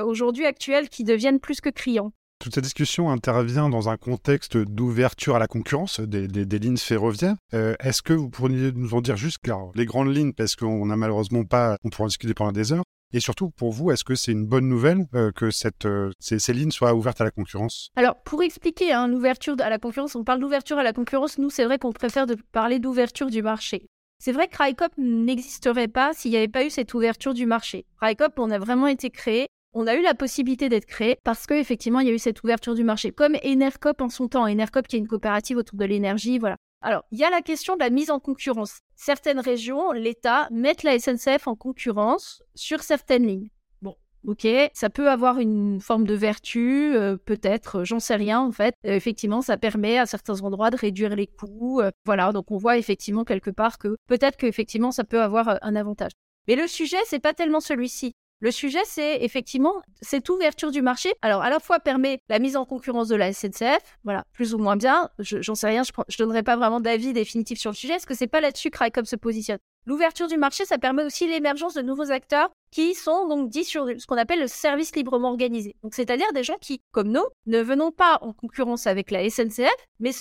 aujourd'hui 0.03 0.45
actuels 0.45 0.89
qui 0.89 1.03
deviennent 1.03 1.39
plus 1.39 1.61
que 1.61 1.69
criants. 1.69 2.11
Toute 2.39 2.55
cette 2.55 2.63
discussion 2.63 3.09
intervient 3.09 3.67
dans 3.67 3.89
un 3.89 3.97
contexte 3.97 4.55
d'ouverture 4.55 5.35
à 5.35 5.39
la 5.39 5.47
concurrence 5.47 5.99
des, 5.99 6.59
lignes 6.59 6.77
ferroviaires. 6.77 7.35
Euh, 7.53 7.75
est-ce 7.81 8.01
que 8.01 8.13
vous 8.13 8.29
pourriez 8.29 8.71
nous 8.71 8.93
en 8.93 9.01
dire 9.01 9.17
juste 9.17 9.39
les 9.75 9.85
grandes 9.85 10.15
lignes, 10.15 10.31
parce 10.31 10.55
qu'on 10.55 10.85
n'a 10.85 10.95
malheureusement 10.95 11.43
pas, 11.43 11.77
on 11.83 11.89
pourra 11.89 12.05
en 12.05 12.07
discuter 12.07 12.33
pendant 12.33 12.53
des 12.53 12.71
heures. 12.71 12.83
Et 13.11 13.19
surtout, 13.19 13.49
pour 13.49 13.73
vous, 13.73 13.91
est-ce 13.91 14.05
que 14.05 14.15
c'est 14.15 14.31
une 14.31 14.45
bonne 14.45 14.69
nouvelle 14.69 15.05
euh, 15.15 15.33
que 15.33 15.51
cette, 15.51 15.85
euh, 15.85 16.11
ces, 16.19 16.53
lignes 16.53 16.71
soient 16.71 16.93
ouvertes 16.93 17.19
à 17.19 17.25
la 17.25 17.31
concurrence? 17.31 17.89
Alors, 17.97 18.15
pour 18.23 18.41
expliquer 18.41 18.93
hein, 18.93 19.09
l'ouverture 19.09 19.55
à 19.59 19.69
la 19.69 19.77
concurrence, 19.77 20.15
on 20.15 20.23
parle 20.23 20.39
d'ouverture 20.39 20.77
à 20.77 20.83
la 20.83 20.93
concurrence. 20.93 21.39
Nous, 21.39 21.49
c'est 21.49 21.65
vrai 21.65 21.77
qu'on 21.77 21.91
préfère 21.91 22.25
parler 22.53 22.79
d'ouverture 22.79 23.29
du 23.29 23.41
marché. 23.41 23.87
C'est 24.17 24.31
vrai 24.31 24.47
que 24.47 24.55
Raikop 24.55 24.93
n'existerait 24.97 25.89
pas 25.89 26.13
s'il 26.13 26.31
n'y 26.31 26.37
avait 26.37 26.47
pas 26.47 26.63
eu 26.63 26.69
cette 26.69 26.93
ouverture 26.93 27.33
du 27.33 27.45
marché. 27.45 27.85
Raikop, 27.97 28.33
on 28.37 28.49
a 28.49 28.59
vraiment 28.59 28.87
été 28.87 29.09
créé 29.09 29.47
on 29.73 29.87
a 29.87 29.95
eu 29.95 30.01
la 30.01 30.13
possibilité 30.13 30.69
d'être 30.69 30.85
créé 30.85 31.17
parce 31.23 31.45
qu'effectivement, 31.45 31.99
il 31.99 32.07
y 32.07 32.11
a 32.11 32.13
eu 32.13 32.19
cette 32.19 32.43
ouverture 32.43 32.75
du 32.75 32.83
marché, 32.83 33.11
comme 33.11 33.35
Enercop 33.43 34.01
en 34.01 34.09
son 34.09 34.27
temps. 34.27 34.47
Enercop 34.47 34.87
qui 34.87 34.95
est 34.95 34.99
une 34.99 35.07
coopérative 35.07 35.57
autour 35.57 35.77
de 35.77 35.85
l'énergie, 35.85 36.39
voilà. 36.39 36.55
Alors, 36.81 37.03
il 37.11 37.19
y 37.19 37.23
a 37.23 37.29
la 37.29 37.41
question 37.41 37.75
de 37.75 37.81
la 37.81 37.89
mise 37.89 38.09
en 38.09 38.19
concurrence. 38.19 38.79
Certaines 38.95 39.39
régions, 39.39 39.91
l'État, 39.91 40.47
mettent 40.49 40.83
la 40.83 40.97
SNCF 40.97 41.47
en 41.47 41.55
concurrence 41.55 42.41
sur 42.55 42.83
certaines 42.83 43.27
lignes. 43.27 43.49
Bon, 43.81 43.95
ok, 44.25 44.47
ça 44.73 44.89
peut 44.89 45.09
avoir 45.09 45.39
une 45.39 45.81
forme 45.81 46.05
de 46.05 46.13
vertu, 46.13 46.95
euh, 46.95 47.17
peut-être, 47.17 47.83
j'en 47.83 47.99
sais 47.99 48.15
rien 48.15 48.39
en 48.39 48.51
fait. 48.51 48.75
Euh, 48.85 48.93
effectivement, 48.95 49.41
ça 49.41 49.57
permet 49.57 49.97
à 49.97 50.05
certains 50.05 50.41
endroits 50.41 50.71
de 50.71 50.77
réduire 50.77 51.17
les 51.17 51.27
coûts. 51.27 51.81
Euh, 51.81 51.91
voilà, 52.05 52.31
donc 52.31 52.49
on 52.49 52.57
voit 52.57 52.77
effectivement 52.77 53.25
quelque 53.25 53.51
part 53.51 53.77
que 53.77 53.97
peut-être 54.07 54.37
qu'effectivement 54.37 54.91
ça 54.91 55.03
peut 55.03 55.21
avoir 55.21 55.59
un 55.61 55.75
avantage. 55.75 56.11
Mais 56.47 56.55
le 56.55 56.67
sujet, 56.67 56.97
c'est 57.05 57.19
pas 57.19 57.33
tellement 57.33 57.59
celui-ci. 57.59 58.13
Le 58.41 58.51
sujet, 58.51 58.79
c'est 58.85 59.17
effectivement 59.21 59.81
cette 60.01 60.29
ouverture 60.29 60.71
du 60.71 60.81
marché. 60.81 61.13
Alors, 61.21 61.41
à 61.41 61.49
la 61.49 61.59
fois 61.59 61.79
permet 61.79 62.21
la 62.29 62.39
mise 62.39 62.55
en 62.55 62.63
concurrence 62.63 63.09
de 63.09 63.15
la 63.17 63.33
SNCF, 63.33 63.97
voilà, 64.05 64.23
plus 64.31 64.53
ou 64.53 64.57
moins 64.57 64.77
bien. 64.77 65.09
J'en 65.19 65.55
sais 65.55 65.67
rien, 65.67 65.83
je 65.83 65.91
ne 65.91 66.25
donnerai 66.25 66.41
pas 66.41 66.55
vraiment 66.55 66.79
d'avis 66.79 67.11
définitif 67.11 67.59
sur 67.59 67.71
le 67.71 67.75
sujet. 67.75 67.95
Est-ce 67.95 68.05
que 68.07 68.15
c'est 68.15 68.27
pas 68.27 68.39
là-dessus 68.39 68.69
que 68.69 68.77
Rycom 68.81 69.03
se 69.03 69.17
positionne? 69.17 69.57
L'ouverture 69.85 70.27
du 70.27 70.37
marché, 70.37 70.63
ça 70.63 70.77
permet 70.77 71.03
aussi 71.03 71.27
l'émergence 71.27 71.73
de 71.73 71.81
nouveaux 71.81 72.11
acteurs 72.11 72.49
qui 72.71 72.93
sont 72.95 73.27
donc 73.27 73.49
dits 73.49 73.65
sur 73.65 73.87
ce 73.97 74.05
qu'on 74.05 74.17
appelle 74.17 74.39
le 74.39 74.47
service 74.47 74.95
librement 74.95 75.29
organisé. 75.29 75.75
Donc, 75.83 75.93
c'est-à-dire 75.93 76.31
des 76.33 76.43
gens 76.43 76.57
qui, 76.61 76.81
comme 76.91 77.09
nous, 77.09 77.25
ne 77.45 77.61
venons 77.61 77.91
pas 77.91 78.19
en 78.21 78.31
concurrence 78.31 78.87
avec 78.87 79.11
la 79.11 79.29
SNCF, 79.29 79.67
mais 79.99 80.11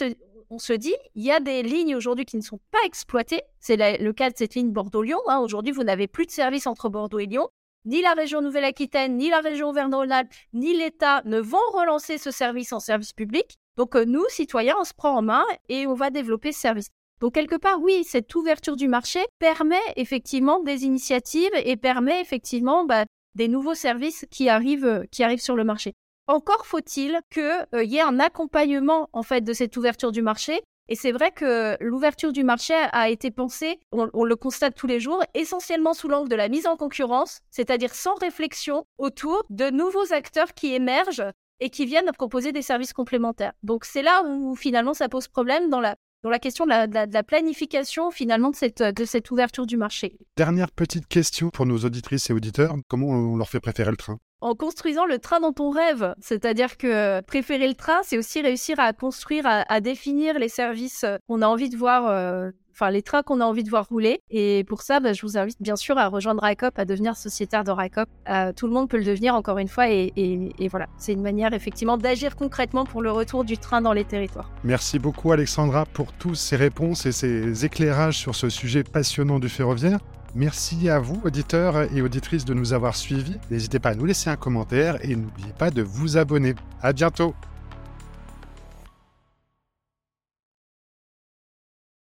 on 0.51 0.59
se 0.59 0.73
dit, 0.73 0.95
il 1.15 1.23
y 1.23 1.31
a 1.31 1.39
des 1.39 1.63
lignes 1.63 1.95
aujourd'hui 1.95 2.25
qui 2.25 2.37
ne 2.37 2.43
sont 2.43 2.59
pas 2.71 2.79
exploitées. 2.85 3.43
C'est 3.61 3.77
le 3.77 4.13
cas 4.13 4.31
de 4.31 4.37
cette 4.37 4.55
ligne 4.55 4.73
Bordeaux-Lyon. 4.73 5.21
Hein. 5.29 5.39
Aujourd'hui, 5.41 5.73
vous 5.73 5.85
n'avez 5.85 6.09
plus 6.09 6.27
de 6.27 6.31
service 6.31 6.67
entre 6.67 6.89
Bordeaux 6.89 7.19
et 7.19 7.27
Lyon 7.27 7.49
ni 7.89 8.03
la 8.03 8.13
région 8.13 8.43
Nouvelle-Aquitaine, 8.43 9.17
ni 9.17 9.31
la 9.31 9.41
région 9.41 9.71
Auvergne-Rhône-Alpes, 9.71 10.33
ni 10.53 10.77
l'État 10.77 11.23
ne 11.25 11.41
vont 11.41 11.57
relancer 11.73 12.19
ce 12.19 12.31
service 12.31 12.73
en 12.75 12.81
service 12.81 13.15
public. 13.15 13.57
Donc 13.79 13.97
euh, 13.97 14.05
nous, 14.05 14.25
citoyens, 14.29 14.77
on 14.79 14.85
se 14.85 14.93
prend 14.93 15.17
en 15.17 15.23
main 15.23 15.45
et 15.71 15.87
on 15.87 15.95
va 15.95 16.11
développer 16.11 16.53
ce 16.53 16.61
service. 16.61 16.89
Donc 17.21 17.35
quelque 17.35 17.57
part, 17.57 17.81
oui, 17.81 18.05
cette 18.05 18.33
ouverture 18.35 18.77
du 18.77 18.89
marché 18.89 19.21
permet 19.39 19.81
effectivement 19.97 20.63
des 20.63 20.85
initiatives 20.85 21.51
et 21.55 21.77
permet 21.77 22.21
effectivement 22.21 22.85
bah, 22.85 23.07
des 23.35 23.49
nouveaux 23.49 23.75
services 23.75 24.27
qui 24.31 24.51
arrivent, 24.51 24.85
euh, 24.85 25.05
qui 25.11 25.25
arrivent 25.25 25.41
sur 25.41 25.57
le 25.57 25.65
marché. 25.65 25.95
Encore 26.27 26.67
faut-il 26.67 27.19
qu'il 27.33 27.67
euh, 27.75 27.85
y 27.85 27.97
ait 27.97 28.03
un 28.03 28.21
accompagnement 28.21 29.09
en 29.15 29.23
fait 29.23 29.41
de 29.41 29.55
cette 29.55 29.75
ouverture 29.79 30.13
du 30.13 30.21
marché 30.21 30.61
et 30.89 30.95
c'est 30.95 31.13
vrai 31.13 31.31
que 31.31 31.77
l'ouverture 31.83 32.33
du 32.33 32.45
marché 32.45 32.75
a 32.75 33.11
été 33.11 33.31
pensée, 33.31 33.79
on, 33.93 34.25
le 34.25 34.37
constate 34.37 34.75
tous 34.75 34.87
les 34.87 35.01
jours, 35.01 35.23
essentiellement 35.35 35.93
sous 35.95 36.09
l'angle 36.09 36.29
de 36.29 36.37
la 36.37 36.49
mise 36.49 36.67
en 36.67 36.77
concurrence, 36.77 37.41
c'est-à-dire 37.51 37.95
sans 37.95 38.15
réflexion 38.15 38.85
autour 38.97 39.45
de 39.51 39.71
nouveaux 39.71 40.13
acteurs 40.13 40.55
qui 40.55 40.75
émergent 40.75 41.31
et 41.61 41.71
qui 41.71 41.85
viennent 41.87 42.11
proposer 42.13 42.53
des 42.53 42.63
services 42.63 42.93
complémentaires. 42.93 43.53
Donc 43.63 43.85
c'est 43.85 44.03
là 44.03 44.23
où 44.27 44.55
finalement 44.55 44.95
ça 44.95 45.09
pose 45.09 45.29
problème 45.29 45.69
dans 45.69 45.81
la 45.81 46.39
question 46.39 46.65
de 46.65 46.71
la, 46.71 47.23
planification 47.23 48.11
finalement 48.11 48.51
de 48.51 49.05
cette 49.05 49.31
ouverture 49.31 49.67
du 49.67 49.77
marché. 49.77 50.17
Dernière 50.37 50.71
petite 50.71 51.07
question 51.07 51.51
pour 51.51 51.67
nos 51.67 51.79
auditrices 51.79 52.31
et 52.31 52.33
auditeurs, 52.33 52.75
comment 52.89 53.09
on 53.09 53.37
leur 53.37 53.49
fait 53.49 53.61
préférer 53.61 53.91
le 53.91 53.97
train? 53.97 54.19
En 54.41 54.55
construisant 54.55 55.07
le 55.07 55.19
train 55.19 55.41
dont 55.41 55.55
on 55.59 55.71
rêve. 55.71 56.15
C'est-à-dire 56.21 56.77
que 56.77 57.21
préférer 57.23 57.69
le 57.69 57.75
train, 57.75 57.99
c'est 58.03 58.19
aussi 58.19 58.41
réussir 58.41 58.79
à 58.79 58.93
construire, 58.93 59.45
à, 59.47 59.81
définir 59.81 60.39
les 60.39 60.49
services 60.49 61.05
qu'on 61.29 61.43
a 61.43 61.47
envie 61.47 61.71
de 61.71 61.77
voir. 61.77 62.09
Euh, 62.09 62.51
enfin, 62.73 62.91
les 62.91 63.03
trains 63.03 63.25
qu'on 63.25 63.41
a 63.41 63.45
envie 63.45 63.65
de 63.65 63.71
voir 63.71 63.87
rouler. 63.89 64.21
Et 64.31 64.65
pour 64.65 64.83
ça, 64.83 65.01
bah, 65.01 65.13
je 65.13 65.23
vous 65.23 65.37
invite 65.37 65.61
bien 65.61 65.75
sûr 65.75 65.99
à 65.99 66.07
rejoindre 66.07 66.43
RICOP, 66.43 66.79
à 66.79 66.85
devenir 66.85 67.17
sociétaire 67.17 67.65
de 67.65 67.73
RICOP. 67.73 68.09
Euh, 68.29 68.53
tout 68.53 68.69
le 68.69 68.73
monde 68.73 68.89
peut 68.89 68.99
le 68.99 69.05
devenir, 69.05 69.35
encore 69.35 69.59
une 69.59 69.69
fois. 69.69 69.91
Et, 69.91 70.13
et 70.17 70.69
voilà, 70.69 70.87
c'est 70.97 71.13
une 71.13 71.23
manière 71.23 71.53
effectivement 71.53 71.97
d'agir 71.97 72.37
concrètement 72.37 72.85
pour 72.85 73.03
le 73.03 73.11
retour 73.11 73.45
du 73.45 73.59
train 73.59 73.81
dans 73.81 73.93
les 73.93 74.05
territoires. 74.05 74.51
Merci 74.63 74.99
beaucoup 74.99 75.33
Alexandra 75.33 75.87
pour 75.87 76.13
tous 76.13 76.37
ces 76.37 76.57
réponses 76.57 77.07
et 77.07 77.13
ces 77.13 77.65
éclairages 77.65 78.19
sur 78.19 78.35
ce 78.35 78.49
sujet 78.49 78.85
passionnant 78.85 79.39
du 79.41 79.49
ferroviaire. 79.49 79.99
Merci 80.35 80.89
à 80.89 80.99
vous, 80.99 81.21
auditeurs 81.25 81.93
et 81.95 82.03
auditrices, 82.03 82.45
de 82.45 82.55
nous 82.55 82.73
avoir 82.73 82.97
suivis. 82.97 83.37
N'hésitez 83.51 83.79
pas 83.79 83.91
à 83.91 83.95
nous 83.95 84.05
laisser 84.05 84.31
un 84.31 84.37
commentaire 84.37 84.99
et 85.05 85.17
n'oubliez 85.17 85.53
pas 85.57 85.71
de 85.71 85.83
vous 85.83 86.17
abonner. 86.17 86.55
À 86.83 86.93
bientôt! 86.93 87.35